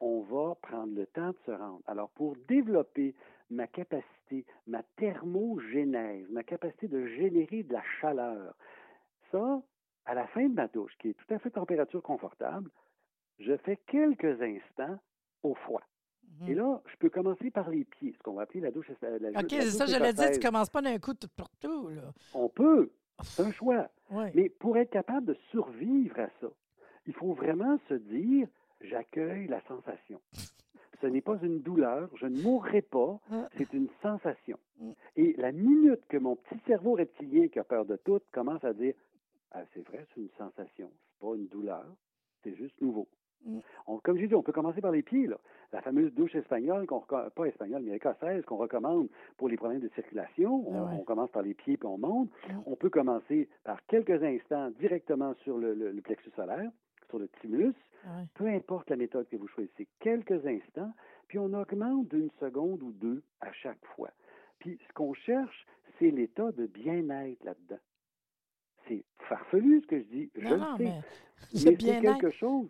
On 0.00 0.20
va 0.20 0.54
prendre 0.56 0.94
le 0.94 1.06
temps 1.06 1.30
de 1.30 1.38
se 1.44 1.50
rendre. 1.50 1.80
Alors, 1.86 2.10
pour 2.10 2.36
développer 2.48 3.14
ma 3.50 3.66
capacité, 3.66 4.44
ma 4.66 4.82
thermogénèse, 4.96 6.28
ma 6.30 6.44
capacité 6.44 6.86
de 6.88 7.06
générer 7.06 7.62
de 7.64 7.72
la 7.72 7.82
chaleur, 8.00 8.54
ça, 9.32 9.62
à 10.04 10.14
la 10.14 10.26
fin 10.28 10.48
de 10.48 10.54
ma 10.54 10.68
douche, 10.68 10.92
qui 10.98 11.08
est 11.08 11.14
tout 11.14 11.34
à 11.34 11.38
fait 11.38 11.50
température 11.50 12.02
confortable, 12.02 12.70
je 13.38 13.56
fais 13.56 13.78
quelques 13.86 14.40
instants 14.40 14.98
au 15.42 15.54
froid. 15.54 15.82
Mhm. 16.40 16.50
Et 16.50 16.54
là, 16.54 16.80
je 16.86 16.96
peux 16.98 17.10
commencer 17.10 17.50
par 17.50 17.70
les 17.70 17.84
pieds, 17.84 18.12
ce 18.16 18.22
qu'on 18.22 18.34
va 18.34 18.42
appeler 18.42 18.60
la 18.60 18.70
douche. 18.70 18.90
La, 19.00 19.30
OK, 19.30 19.32
la 19.32 19.60
c'est 19.62 19.70
ça, 19.70 19.86
j'allais 19.86 20.12
dire, 20.12 20.24
tu 20.24 20.30
écossaise. 20.30 20.38
commences 20.40 20.70
pas 20.70 20.82
d'un 20.82 20.98
coup 20.98 21.14
tout 21.14 21.28
partout, 21.34 21.88
là. 21.88 22.12
On 22.34 22.48
peut, 22.48 22.90
c'est 23.22 23.42
un 23.42 23.52
choix. 23.52 23.88
Ouais. 24.10 24.30
Mais 24.34 24.48
pour 24.48 24.76
être 24.76 24.90
capable 24.90 25.26
de 25.26 25.34
survivre 25.50 26.20
à 26.20 26.28
ça, 26.40 26.48
il 27.06 27.12
faut 27.14 27.32
vraiment 27.32 27.78
se 27.88 27.94
dire 27.94 28.48
j'accueille 28.80 29.46
la 29.48 29.60
sensation. 29.62 30.20
Ce 31.02 31.06
n'est 31.06 31.20
pas 31.20 31.36
une 31.42 31.60
douleur, 31.60 32.08
je 32.16 32.26
ne 32.26 32.40
mourrai 32.42 32.80
pas, 32.82 33.18
Ah. 33.30 33.48
c'est 33.58 33.72
une 33.74 33.88
sensation. 34.02 34.58
Mm. 34.80 34.90
Et 35.16 35.34
la 35.36 35.52
minute 35.52 36.00
que 36.08 36.16
mon 36.16 36.36
petit 36.36 36.58
cerveau 36.66 36.92
reptilien 36.94 37.48
qui 37.48 37.58
a 37.58 37.64
peur 37.64 37.84
de 37.84 37.96
tout 37.96 38.20
commence 38.32 38.64
à 38.64 38.72
dire 38.72 38.94
ah, 39.52 39.62
c'est 39.74 39.86
vrai, 39.86 40.06
c'est 40.14 40.20
une 40.22 40.30
sensation, 40.38 40.90
c'est 40.90 41.18
pas 41.26 41.34
une 41.36 41.46
douleur, 41.48 41.84
c'est 42.42 42.54
juste 42.54 42.80
nouveau. 42.80 43.06
Mm. 43.44 43.58
On- 43.86 43.98
comme 43.98 44.16
j'ai 44.18 44.26
dit, 44.26 44.34
on 44.34 44.42
peut 44.42 44.52
commencer 44.52 44.80
par 44.80 44.90
les 44.90 45.02
pieds. 45.02 45.26
Là. 45.26 45.38
La 45.72 45.82
fameuse 45.82 46.12
douche 46.14 46.34
espagnole, 46.34 46.86
qu'on 46.86 47.00
pas 47.00 47.44
espagnole, 47.44 47.82
mais 47.82 47.96
écossaise, 47.96 48.44
qu'on 48.46 48.56
recommande 48.56 49.08
pour 49.36 49.48
les 49.48 49.56
problèmes 49.56 49.80
de 49.80 49.88
circulation. 49.90 50.66
On, 50.66 50.74
Ah 50.78 50.84
ouais. 50.86 50.96
on 51.00 51.04
commence 51.04 51.30
par 51.30 51.42
les 51.42 51.54
pieds 51.54 51.76
puis 51.76 51.86
on 51.86 51.98
monte. 51.98 52.30
On 52.66 52.74
peut 52.76 52.90
commencer 52.90 53.48
par 53.64 53.84
quelques 53.86 54.22
instants 54.22 54.70
directement 54.80 55.34
sur 55.44 55.58
le, 55.58 55.74
le- 55.74 55.92
le 55.92 56.00
plexus 56.02 56.30
solaire, 56.34 56.70
sur 57.08 57.18
le 57.18 57.28
stimulus. 57.38 57.74
Peu 58.34 58.46
importe 58.46 58.90
la 58.90 58.96
méthode 58.96 59.28
que 59.28 59.36
vous 59.36 59.48
choisissez, 59.48 59.88
quelques 59.98 60.46
instants, 60.46 60.92
puis 61.26 61.38
on 61.38 61.52
augmente 61.54 62.08
d'une 62.08 62.30
seconde 62.38 62.82
ou 62.82 62.92
deux 62.92 63.22
à 63.40 63.52
chaque 63.52 63.84
fois. 63.96 64.10
Puis 64.60 64.78
ce 64.86 64.92
qu'on 64.92 65.12
cherche, 65.12 65.66
c'est 65.98 66.10
l'état 66.10 66.52
de 66.52 66.66
bien-être 66.66 67.42
là-dedans. 67.44 67.80
C'est 68.86 69.04
farfelu 69.28 69.80
ce 69.82 69.86
que 69.88 69.98
je 69.98 70.04
dis, 70.04 70.30
je 70.36 70.46
Non, 70.46 70.72
le 70.72 70.76
sais, 70.78 70.84
mais 70.84 71.00
mais, 71.52 71.58
c'est 71.58 71.76
quelque 71.76 72.30
chose 72.30 72.68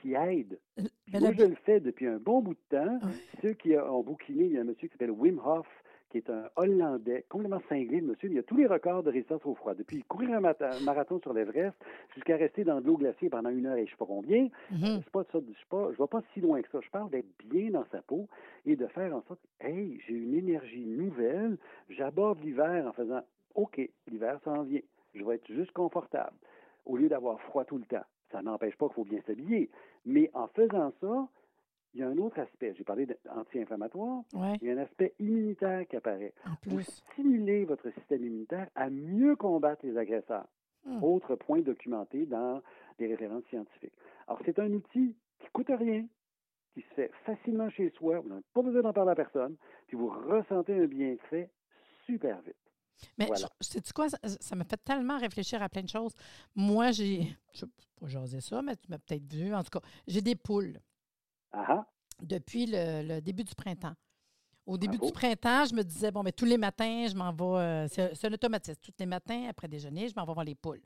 qui 0.00 0.14
aide. 0.14 0.58
Mais 0.76 1.20
le 1.20 1.20
moi, 1.20 1.32
je 1.32 1.44
le 1.44 1.54
fais 1.54 1.78
depuis 1.78 2.06
un 2.06 2.18
bon 2.18 2.40
bout 2.40 2.54
de 2.54 2.76
temps. 2.76 2.98
Ceux 3.40 3.52
qui 3.52 3.76
ont 3.76 4.02
bouquiné, 4.02 4.46
il 4.46 4.52
y 4.52 4.58
a 4.58 4.62
un 4.62 4.64
monsieur 4.64 4.88
qui 4.88 4.92
s'appelle 4.94 5.12
Wim 5.12 5.38
Hof, 5.44 5.68
qui 6.12 6.18
est 6.18 6.30
un 6.30 6.44
Hollandais, 6.56 7.24
complètement 7.30 7.62
cinglé, 7.70 8.00
le 8.00 8.08
monsieur. 8.08 8.30
Il 8.30 8.38
a 8.38 8.42
tous 8.42 8.56
les 8.56 8.66
records 8.66 9.02
de 9.02 9.10
résistance 9.10 9.40
au 9.46 9.54
froid. 9.54 9.74
Depuis 9.74 10.02
courir 10.02 10.36
un 10.36 10.40
marathon 10.84 11.18
sur 11.20 11.32
l'Everest 11.32 11.74
jusqu'à 12.14 12.36
rester 12.36 12.64
dans 12.64 12.80
de 12.82 12.86
l'eau 12.86 12.98
glacée 12.98 13.30
pendant 13.30 13.48
une 13.48 13.66
heure 13.66 13.76
et 13.76 13.86
je 13.86 13.90
sais 13.90 13.96
pas 13.96 14.04
combien. 14.06 14.48
C'est 15.02 15.10
pas 15.10 15.22
de 15.22 15.28
ça, 15.32 15.38
je 15.40 15.66
pas, 15.68 15.88
je 15.90 15.98
vais 15.98 16.08
pas 16.08 16.22
si 16.34 16.40
loin 16.40 16.60
que 16.60 16.68
ça. 16.70 16.80
Je 16.82 16.90
parle 16.90 17.10
d'être 17.10 17.26
bien 17.46 17.70
dans 17.70 17.86
sa 17.90 18.02
peau 18.02 18.28
et 18.66 18.76
de 18.76 18.86
faire 18.88 19.16
en 19.16 19.22
sorte, 19.22 19.40
hey, 19.60 19.98
j'ai 20.06 20.14
une 20.14 20.34
énergie 20.34 20.84
nouvelle. 20.84 21.56
J'aborde 21.88 22.38
l'hiver 22.44 22.86
en 22.86 22.92
faisant, 22.92 23.22
ok, 23.54 23.80
l'hiver 24.10 24.38
s'en 24.44 24.62
vient. 24.62 24.82
Je 25.14 25.24
vais 25.24 25.36
être 25.36 25.50
juste 25.50 25.72
confortable 25.72 26.36
au 26.84 26.98
lieu 26.98 27.08
d'avoir 27.08 27.40
froid 27.40 27.64
tout 27.64 27.78
le 27.78 27.84
temps. 27.84 28.04
Ça 28.30 28.42
n'empêche 28.42 28.76
pas 28.76 28.86
qu'il 28.88 28.94
faut 28.96 29.04
bien 29.04 29.20
s'habiller. 29.26 29.70
Mais 30.04 30.30
en 30.34 30.46
faisant 30.48 30.92
ça, 31.00 31.28
il 31.94 32.00
y 32.00 32.02
a 32.02 32.08
un 32.08 32.16
autre 32.18 32.38
aspect. 32.40 32.74
J'ai 32.76 32.84
parlé 32.84 33.06
d'anti-inflammatoire. 33.24 34.22
Ouais, 34.32 34.56
Il 34.62 34.68
y 34.68 34.70
a 34.70 34.74
un 34.74 34.78
aspect 34.82 35.14
immunitaire 35.18 35.86
qui 35.88 35.96
apparaît. 35.96 36.32
en 36.46 36.50
Vous 36.66 36.80
stimulez 36.82 37.64
votre 37.64 37.90
système 37.94 38.24
immunitaire 38.24 38.68
à 38.74 38.88
mieux 38.90 39.36
combattre 39.36 39.84
les 39.84 39.96
agresseurs. 39.96 40.46
Hmm. 40.84 41.02
Autre 41.04 41.36
point 41.36 41.60
documenté 41.60 42.26
dans 42.26 42.60
les 42.98 43.06
références 43.08 43.44
scientifiques. 43.50 43.92
Alors, 44.26 44.40
c'est 44.44 44.58
un 44.58 44.72
outil 44.72 45.14
qui 45.38 45.46
coûte 45.52 45.68
rien, 45.70 46.06
qui 46.74 46.80
se 46.80 46.94
fait 46.94 47.10
facilement 47.24 47.70
chez 47.70 47.90
soi. 47.90 48.18
Vous 48.20 48.28
n'avez 48.28 48.42
pas 48.52 48.62
besoin 48.62 48.82
d'en 48.82 48.92
parler 48.92 49.12
à 49.12 49.14
personne. 49.14 49.56
Puis 49.86 49.96
vous 49.96 50.08
ressentez 50.08 50.72
un 50.74 50.86
bienfait 50.86 51.50
super 52.06 52.40
vite. 52.42 52.56
Mais 53.18 53.26
Voilà. 53.26 53.48
sais-tu 53.60 53.92
quoi? 53.92 54.08
Ça, 54.08 54.18
ça 54.24 54.54
m'a 54.56 54.64
fait 54.64 54.76
tellement 54.84 55.18
réfléchir 55.18 55.62
à 55.62 55.68
plein 55.68 55.82
de 55.82 55.88
choses. 55.88 56.14
Moi, 56.54 56.90
j'ai. 56.92 57.22
Je 57.52 57.60
sais 57.60 57.66
pas 58.00 58.06
jaser 58.06 58.40
ça, 58.40 58.62
mais 58.62 58.74
tu 58.76 58.90
m'as 58.90 58.98
peut-être 58.98 59.32
vu. 59.32 59.54
En 59.54 59.62
tout 59.62 59.70
cas, 59.78 59.86
j'ai 60.06 60.20
des 60.20 60.34
poules 60.36 60.78
Ah 61.52 61.64
ah. 61.68 61.86
depuis 62.20 62.66
le, 62.66 63.02
le 63.02 63.20
début 63.20 63.44
du 63.44 63.54
printemps. 63.54 63.94
Au 64.64 64.78
début 64.78 64.96
Bravo. 64.96 65.06
du 65.10 65.12
printemps, 65.12 65.64
je 65.66 65.74
me 65.74 65.82
disais, 65.82 66.10
bon, 66.12 66.22
mais 66.22 66.30
tous 66.32 66.44
les 66.44 66.56
matins, 66.56 67.06
je 67.08 67.14
m'en 67.16 67.32
vais. 67.32 67.60
euh, 67.60 67.88
c'est 67.88 68.24
un 68.26 68.32
automatisme. 68.32 68.78
Tous 68.80 68.92
les 68.98 69.06
matins, 69.06 69.46
après 69.48 69.66
déjeuner, 69.66 70.08
je 70.08 70.14
m'en 70.16 70.24
vais 70.24 70.32
voir 70.34 70.44
les 70.44 70.54
poules. 70.54 70.80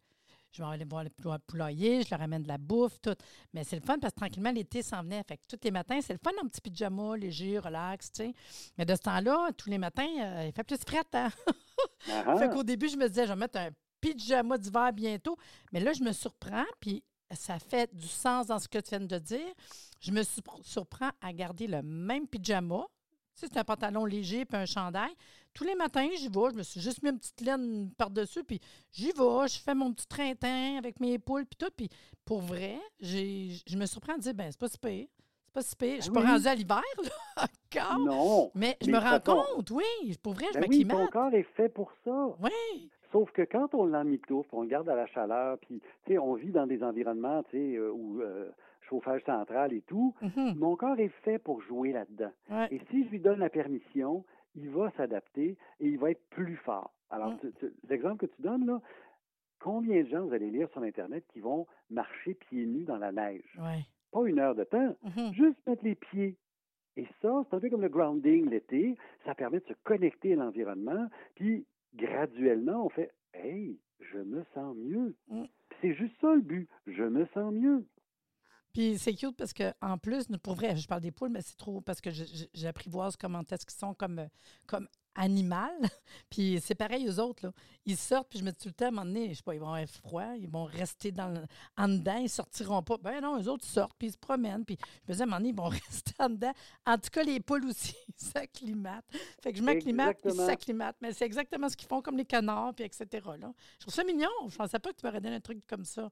Je 0.53 0.63
vais 0.63 0.69
aller 0.71 0.87
voir 0.87 1.05
le 1.05 1.11
pou- 1.11 1.29
poulailler, 1.47 2.03
je 2.03 2.09
leur 2.11 2.23
amène 2.23 2.43
de 2.43 2.49
la 2.49 2.57
bouffe, 2.57 2.99
tout. 3.03 3.15
Mais 3.53 3.65
c'est 3.65 3.77
le 3.77 3.83
fun 3.83 3.99
parce 3.99 4.15
que 4.15 4.21
tranquillement, 4.21 4.51
l'été 4.51 4.83
s'en 4.83 5.03
venait. 5.03 5.23
Fait 5.29 5.37
que 5.37 5.43
tous 5.47 5.59
les 5.63 5.71
matins, 5.71 6.01
c'est 6.01 6.15
le 6.15 6.19
fun 6.25 6.31
en 6.43 6.49
petit 6.49 6.63
pyjama, 6.63 7.17
léger, 7.19 7.59
relax, 7.59 8.11
tu 8.11 8.23
sais. 8.25 8.33
Mais 8.79 8.87
de 8.87 8.95
ce 8.95 9.01
temps-là, 9.03 9.51
tous 9.59 9.69
les 9.69 9.77
matins, 9.77 10.09
euh, 10.19 10.45
il 10.47 10.53
fait 10.53 10.65
plus 10.65 10.79
frais, 10.79 11.03
hein? 11.13 11.29
Ah 12.11 12.25
ah. 12.29 12.37
Fait 12.39 12.49
qu'au 12.49 12.63
début, 12.63 12.89
je 12.89 12.97
me 12.97 13.07
disais, 13.09 13.25
je 13.27 13.33
vais 13.33 13.37
mettre 13.39 13.59
un 13.59 13.69
pyjama 14.01 14.57
d'hiver 14.57 14.91
bientôt. 14.95 15.37
Mais 15.73 15.81
là, 15.81 15.93
je 15.93 16.03
me 16.03 16.13
surprends, 16.13 16.65
puis 16.81 17.05
ça 17.33 17.59
fait 17.59 17.95
du 17.95 18.07
sens 18.09 18.47
dans 18.47 18.59
ce 18.59 18.69
que 18.69 18.79
tu 18.79 18.91
viens 18.97 19.01
de 19.01 19.19
dire. 19.19 19.53
Je 20.01 20.11
me 20.13 20.21
surpr- 20.23 20.63
surprends 20.63 21.11
à 21.21 21.33
garder 21.33 21.67
le 21.67 21.83
même 21.83 22.27
pyjama. 22.27 22.85
Tu 23.35 23.41
sais, 23.41 23.47
c'est 23.53 23.59
un 23.59 23.65
pantalon 23.65 24.05
léger 24.05 24.45
puis 24.45 24.57
un 24.57 24.65
chandail. 24.67 25.13
Tous 25.53 25.65
les 25.65 25.75
matins, 25.75 26.09
j'y 26.17 26.29
vais. 26.29 26.51
Je 26.53 26.57
me 26.57 26.63
suis 26.63 26.81
juste 26.81 27.03
mis 27.03 27.11
une 27.11 27.19
petite 27.19 27.41
laine 27.41 27.91
par-dessus, 27.97 28.45
puis 28.45 28.61
j'y 28.93 29.07
vais. 29.13 29.49
Je 29.49 29.59
fais 29.59 29.75
mon 29.75 29.93
petit 29.93 30.07
train 30.07 30.33
avec 30.79 31.01
mes 31.01 31.19
poules, 31.19 31.47
puis 31.47 31.57
tout. 31.59 31.73
Puis 31.77 31.89
pour 32.25 32.41
vrai, 32.41 32.79
je 33.01 33.77
me 33.77 33.87
surprends 33.87 34.15
à 34.15 34.19
dire, 34.19 34.35
ben 34.35 34.51
c'est 34.51 34.61
pas 34.61 34.69
si 34.69 34.79
pire. 34.79 35.07
C'est 35.47 35.53
pas 35.53 35.63
si 35.63 35.77
pire. 35.77 35.97
Je 35.97 36.03
suis 36.03 36.11
pas 36.13 36.21
oui. 36.21 36.27
rendue 36.27 36.47
à 36.47 36.55
l'hiver, 36.55 36.83
là, 37.03 37.47
encore. 37.75 37.99
Non. 38.01 38.51
Mais 38.55 38.77
je 38.83 38.91
Mais 38.91 38.99
me 39.01 39.05
rends 39.05 39.21
compte, 39.21 39.71
oui. 39.71 40.17
Pour 40.23 40.35
vrai, 40.35 40.47
je 40.55 40.61
Ben 40.61 40.67
oui, 40.69 40.83
ton 40.87 40.89
m'acclimate. 40.89 41.11
corps 41.13 41.35
est 41.35 41.47
fait 41.57 41.69
pour 41.71 41.91
ça. 42.05 42.27
Oui. 42.41 42.91
Sauf 43.13 43.31
que 43.33 43.43
quand 43.43 43.73
on 43.75 43.87
l'emmitouffe, 43.87 44.47
on 44.53 44.63
le 44.63 44.69
garde 44.69 44.89
à 44.89 44.95
la 44.95 45.07
chaleur, 45.07 45.59
puis 45.59 45.81
tu 46.05 46.13
sais, 46.13 46.19
on 46.19 46.35
vit 46.35 46.51
dans 46.51 46.67
des 46.67 46.83
environnements, 46.83 47.43
tu 47.45 47.51
sais, 47.53 47.77
euh, 47.77 47.91
où 47.93 48.21
euh, 48.21 48.51
chauffage 48.89 49.23
central 49.25 49.73
et 49.73 49.83
tout, 49.83 50.15
Mhm. 50.23 50.55
mon 50.59 50.77
corps 50.77 50.99
est 50.99 51.09
fait 51.25 51.39
pour 51.39 51.61
jouer 51.63 51.93
là-dedans. 51.93 52.33
Ouais. 52.51 52.69
Et 52.71 52.81
si 52.91 53.05
je 53.05 53.11
lui 53.11 53.21
donne 53.21 53.39
la 53.41 53.51
permission, 53.51 54.25
il 54.55 54.71
va 54.71 54.91
s'adapter 54.93 55.57
et 55.81 55.87
il 55.87 55.99
va 55.99 56.11
être 56.13 56.25
plus 56.31 56.57
fort. 56.57 56.93
Alors, 57.11 57.33
Mm. 57.35 57.51
l'exemple 57.89 58.27
que 58.27 58.35
tu 58.35 58.43
donnes 58.43 58.67
là, 58.67 58.81
combien 59.61 60.03
de 60.03 60.09
gens 60.09 60.25
vous 60.25 60.33
allez 60.33 60.51
lire 60.51 60.69
sur 60.71 60.83
Internet 60.83 61.25
qui 61.33 61.41
vont 61.41 61.67
marcher 61.91 62.35
pieds 62.35 62.67
nus 62.67 62.85
dans 62.85 62.97
la 62.99 63.13
neige? 63.13 63.45
Ouais. 63.59 63.85
Pas 64.13 64.25
une 64.27 64.39
heure 64.39 64.55
de 64.55 64.65
temps, 64.65 64.97
Mhm. 65.03 65.33
juste 65.35 65.59
mettre 65.67 65.85
les 65.85 65.95
pieds. 65.95 66.37
Et 66.97 67.07
ça, 67.21 67.43
c'est 67.51 67.57
un 67.57 67.61
peu 67.61 67.69
comme 67.69 67.83
le 67.83 67.89
grounding 67.91 68.49
l'été, 68.49 68.97
ça 69.25 69.35
permet 69.35 69.61
de 69.61 69.67
se 69.67 69.75
connecter 69.85 70.33
à 70.33 70.37
l'environnement, 70.37 71.09
puis 71.35 71.67
graduellement, 71.95 72.85
on 72.87 72.89
fait 72.89 73.11
Hey, 73.35 73.79
je 74.01 74.19
me 74.19 74.45
sens 74.55 74.75
mieux. 74.77 75.15
Mm. 75.29 75.43
C'est 75.83 75.93
juste 75.93 76.15
ça 76.23 76.35
le 76.35 76.41
but, 76.41 76.69
je 76.87 77.03
me 77.03 77.27
sens 77.35 77.53
mieux. 77.53 77.85
Puis 78.77 78.99
c'est 78.99 79.15
cute 79.15 79.35
parce 79.39 79.55
que 79.55 79.73
en 79.81 79.97
plus, 79.97 80.27
pour 80.43 80.55
vrai, 80.55 80.77
je 80.77 80.87
parle 80.87 81.01
des 81.01 81.11
poules, 81.11 81.31
mais 81.31 81.41
c'est 81.41 81.57
trop 81.57 81.81
parce 81.81 82.03
que 82.03 82.11
j'apprivoise 82.53 83.17
comment 83.17 83.41
est-ce 83.51 83.65
qu'ils 83.65 83.79
sont 83.79 83.95
comme, 83.95 84.19
euh, 84.19 84.27
comme 84.67 84.87
animal. 85.15 85.73
puis 86.31 86.61
c'est 86.63 86.75
pareil, 86.75 87.07
eux 87.09 87.19
autres, 87.19 87.47
là. 87.47 87.53
Ils 87.87 87.97
sortent, 87.97 88.29
puis 88.29 88.39
je 88.39 88.45
me 88.45 88.51
dis 88.51 88.59
tout 88.59 88.69
le 88.69 88.75
temps, 88.75 88.85
à 88.85 88.89
un 88.89 88.91
moment 88.91 89.07
donné, 89.07 89.31
je 89.31 89.37
sais 89.37 89.43
pas, 89.43 89.55
ils 89.55 89.61
vont 89.61 89.73
avoir 89.73 89.89
froid, 89.89 90.35
ils 90.39 90.51
vont 90.51 90.65
rester 90.65 91.11
dans 91.11 91.31
le- 91.31 91.47
en 91.79 91.89
dedans, 91.89 92.17
ils 92.19 92.29
sortiront 92.29 92.83
pas. 92.83 92.99
Ben 92.99 93.23
non, 93.23 93.41
eux 93.41 93.49
autres, 93.49 93.65
sortent, 93.65 93.97
puis 93.99 94.09
ils 94.09 94.13
se 94.13 94.19
promènent. 94.19 94.67
Puis 94.67 94.77
je 95.07 95.11
me 95.11 95.17
dis, 95.17 95.23
à 95.23 95.25
un 95.25 95.27
moment 95.27 95.39
donné, 95.39 95.49
ils 95.49 95.57
vont 95.57 95.69
rester 95.89 96.13
en 96.19 96.29
dedans. 96.29 96.53
En 96.85 96.99
tout 96.99 97.09
cas, 97.11 97.23
les 97.23 97.41
poules 97.41 97.65
aussi, 97.65 97.95
ils 98.09 98.27
s'acclimatent. 98.27 99.07
Fait 99.43 99.53
que 99.53 99.59
je 99.59 99.63
m'acclimate, 99.63 100.19
ils 100.23 100.29
s'acclimatent. 100.47 100.97
Mais 101.01 101.15
c'est 101.15 101.25
exactement 101.25 101.71
ce 101.71 101.79
qu'ils 101.79 101.89
font, 101.89 102.03
comme 102.03 102.19
les 102.19 102.27
canards, 102.27 102.75
puis 102.75 102.85
etc. 102.85 103.07
Là. 103.41 103.55
Je 103.79 103.87
trouve 103.87 103.95
ça 103.95 104.05
mignon. 104.05 104.29
Je 104.51 104.57
pensais 104.57 104.79
pas 104.79 104.93
que 104.93 105.01
tu 105.01 105.07
m'aurais 105.07 105.23
donné 105.23 105.37
un 105.37 105.41
truc 105.41 105.67
comme 105.67 105.87
ça. 105.87 106.11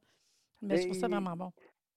Mais 0.63 0.77
je 0.79 0.83
trouve 0.89 0.99
ça 0.99 1.09
Ben, 1.09 1.17
vraiment 1.21 1.37
bon. 1.37 1.53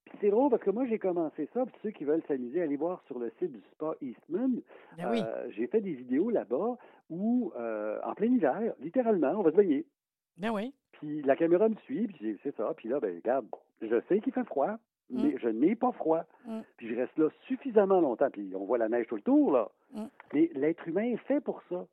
Puis 0.10 0.18
c'est 0.22 0.30
drôle 0.30 0.50
parce 0.50 0.64
que 0.64 0.70
moi, 0.70 0.86
j'ai 0.86 1.00
commencé 1.00 1.48
ça, 1.54 1.66
puis 1.66 1.76
ceux 1.84 1.92
qui 1.92 2.04
veulent 2.06 2.24
s'amuser, 2.28 2.62
allez 2.62 2.78
voir 2.78 3.02
sur 3.08 3.20
le 3.20 3.30
site 3.40 3.52
du 3.52 3.62
Spa 3.74 3.94
Eastman. 4.02 4.62
Ben 4.98 5.10
oui. 5.12 5.22
Euh, 5.26 5.48
j'ai 5.52 5.68
fait 5.68 5.82
des 5.82 5.94
vidéos 5.94 6.30
là-bas 6.30 6.78
où, 7.10 7.52
euh, 7.58 8.00
en 8.04 8.14
plein 8.14 8.28
hiver, 8.28 8.74
littéralement, 8.80 9.32
on 9.38 9.42
va 9.44 9.52
se 9.52 9.56
baigner. 9.58 9.86
Ben 10.38 10.52
oui. 10.52 10.74
Puis 10.94 11.22
la 11.24 11.36
caméra 11.36 11.68
me 11.70 11.76
suit, 11.86 12.08
puis 12.08 12.40
c'est 12.44 12.56
ça. 12.56 12.74
Puis 12.76 12.90
là, 12.90 13.00
ben 13.00 13.16
regarde, 13.16 13.46
je 13.82 14.00
sais 14.08 14.20
qu'il 14.20 14.34
fait 14.34 14.44
froid, 14.46 14.78
Mm. 15.10 15.24
mais 15.24 15.38
je 15.38 15.48
n'ai 15.48 15.76
pas 15.76 15.92
froid. 15.94 16.24
Mm. 16.46 16.60
Puis 16.78 16.90
je 16.90 16.96
reste 16.96 17.18
là 17.18 17.30
suffisamment 17.48 18.02
longtemps. 18.02 18.30
Puis 18.30 18.52
on 18.56 18.66
voit 18.66 18.78
la 18.78 18.90
neige 18.90 19.08
tout 19.08 19.16
le 19.16 19.22
tour, 19.22 19.52
là. 19.52 19.70
Mm. 19.94 20.04
Mais 20.34 20.50
l'être 20.54 20.86
humain 20.88 21.06
est 21.14 21.18
fait 21.28 21.40
pour 21.40 21.62
ça. 21.70 21.86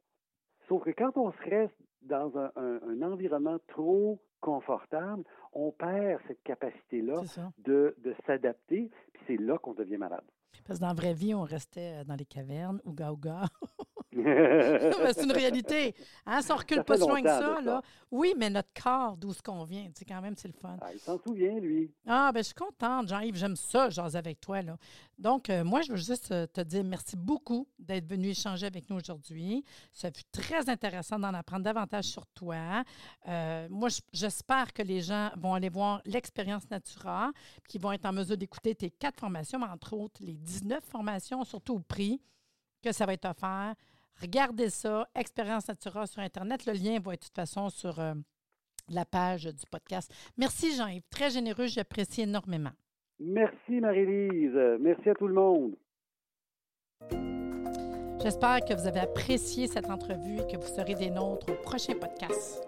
Sauf 0.69 0.83
que 0.83 0.91
quand 0.91 1.17
on 1.17 1.31
se 1.31 1.39
reste 1.49 1.75
dans 2.03 2.37
un, 2.39 2.51
un- 2.57 2.81
un 2.89 3.03
environnement 3.03 3.59
trop 3.69 4.19
confortable, 4.45 5.25
on 5.55 5.73
perd 5.73 6.21
cette 6.29 6.43
capacité-là 6.43 7.23
de, 7.65 7.97
de 8.05 8.15
s'adapter, 8.27 8.91
puis 9.15 9.23
c'est 9.27 9.37
là 9.39 9.57
qu'on 9.57 9.73
devient 9.73 9.97
malade. 9.97 10.25
Parce 10.67 10.79
que 10.79 10.83
dans 10.83 10.89
la 10.89 10.95
vraie 10.95 11.15
vie, 11.15 11.35
on 11.35 11.43
restait 11.43 12.01
euh, 12.01 12.05
dans 12.05 12.15
les 12.15 12.27
cavernes, 12.27 12.79
ouga 12.85 13.11
ouga. 13.11 13.45
C'est 14.15 15.25
une 15.25 15.33
réalité. 15.33 15.95
Hein, 16.27 16.41
on 16.49 16.57
recule 16.57 16.79
Ça 16.79 16.85
pas 16.85 16.97
si 16.97 17.01
loin 17.01 17.23
que 17.23 17.29
ça, 17.29 17.61
là. 17.61 17.63
ça. 17.65 17.83
Oui, 18.11 18.35
mais 18.37 18.49
notre 18.49 18.69
corps, 18.81 19.17
d'où 19.17 19.33
ce 19.33 19.43
qu'on 19.43 19.65
vient, 19.65 19.87
tu 19.87 19.93
sais, 19.97 20.05
quand 20.05 20.21
même, 20.21 20.35
c'est 20.37 20.49
le 20.49 20.55
fun. 20.55 20.77
Ah, 20.81 20.91
il 20.93 21.01
s'en 21.01 21.19
souvient, 21.19 21.59
lui. 21.59 21.91
Ah, 22.07 22.31
ben 22.33 22.41
je 22.41 22.47
suis 22.47 22.55
contente, 22.55 23.09
Jean-Yves. 23.09 23.37
J'aime 23.37 23.57
ça, 23.57 23.91
jaser 23.91 24.17
avec 24.19 24.41
toi. 24.41 24.63
Là. 24.63 24.77
Donc, 25.19 25.51
euh, 25.51 25.65
moi, 25.65 25.83
je 25.83 25.93
veux 25.93 25.99
juste 25.99 26.31
euh, 26.31 26.47
te 26.47 26.61
dire 26.61 26.85
merci 26.85 27.17
beaucoup 27.17 27.67
d'être 27.79 28.07
venu 28.07 28.29
échanger 28.29 28.67
avec 28.67 28.89
nous 28.89 28.97
aujourd'hui. 28.97 29.65
Ça 29.93 30.11
fut 30.11 30.25
très 30.31 30.69
intéressant 30.69 31.19
d'en 31.19 31.35
apprendre 31.35 31.65
davantage 31.65 32.05
sur 32.05 32.27
toi. 32.27 32.85
Euh, 33.29 33.67
moi, 33.71 33.89
j'espère 34.13 34.73
que 34.73 34.83
les 34.83 35.01
gens 35.01 35.31
vont 35.37 35.55
aller 35.55 35.69
voir 35.69 36.01
l'expérience 36.05 36.71
Natura, 36.71 37.33
qui 37.69 37.79
vont 37.79 37.93
être 37.93 38.07
en 38.07 38.13
mesure 38.13 38.37
d'écouter 38.37 38.75
tes 38.75 38.91
quatre 38.91 39.19
formations, 39.19 39.59
mais 39.59 39.67
entre 39.67 39.95
autres 39.95 40.21
les 40.23 40.35
19 40.37 40.85
formations, 40.85 41.45
surtout 41.45 41.75
au 41.75 41.81
prix 41.81 42.21
que 42.83 42.93
ça 42.93 43.07
va 43.07 43.15
être 43.15 43.25
offert. 43.25 43.75
Regardez 44.21 44.71
ça, 44.71 45.09
Expérience 45.15 45.69
Natura 45.69 46.07
sur 46.07 46.23
Internet. 46.23 46.67
Le 46.67 46.73
lien 46.73 46.99
va 47.01 47.15
être 47.15 47.23
de 47.23 47.27
toute 47.27 47.35
façon 47.35 47.69
sur 47.69 47.99
euh, 47.99 48.15
la 48.89 49.05
page 49.05 49.45
du 49.45 49.67
podcast. 49.71 50.13
Merci 50.37 50.77
Jean-Yves, 50.77 51.03
très 51.11 51.31
généreux, 51.31 51.67
j'apprécie 51.67 52.23
énormément. 52.23 52.73
Merci 53.19 53.81
Marie-Lise, 53.81 54.79
merci 54.81 55.11
à 55.11 55.15
tout 55.15 55.29
le 55.29 55.35
monde. 55.35 55.77
J'espère 58.23 58.65
que 58.65 58.73
vous 58.73 58.87
avez 58.87 59.01
apprécié 59.01 59.67
cette 59.67 59.91
entrevue 59.91 60.39
et 60.39 60.51
que 60.51 60.57
vous 60.57 60.75
serez 60.75 60.95
des 60.95 61.11
nôtres 61.11 61.51
au 61.53 61.57
prochain 61.63 61.95
podcast. 61.95 62.67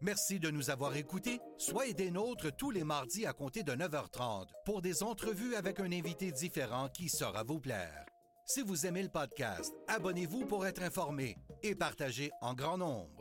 Merci 0.00 0.38
de 0.38 0.50
nous 0.50 0.70
avoir 0.70 0.96
écoutés. 0.96 1.40
Soyez 1.58 1.94
des 1.94 2.10
nôtres 2.10 2.54
tous 2.54 2.70
les 2.70 2.84
mardis 2.84 3.26
à 3.26 3.32
compter 3.32 3.64
de 3.64 3.72
9h30 3.72 4.46
pour 4.64 4.80
des 4.80 5.02
entrevues 5.02 5.56
avec 5.56 5.80
un 5.80 5.90
invité 5.90 6.30
différent 6.30 6.88
qui 6.88 7.08
saura 7.08 7.42
vous 7.42 7.58
plaire. 7.58 8.06
Si 8.48 8.62
vous 8.62 8.86
aimez 8.86 9.02
le 9.02 9.08
podcast, 9.08 9.74
abonnez-vous 9.88 10.46
pour 10.46 10.68
être 10.68 10.80
informé 10.80 11.36
et 11.64 11.74
partagez 11.74 12.30
en 12.40 12.54
grand 12.54 12.78
nombre. 12.78 13.15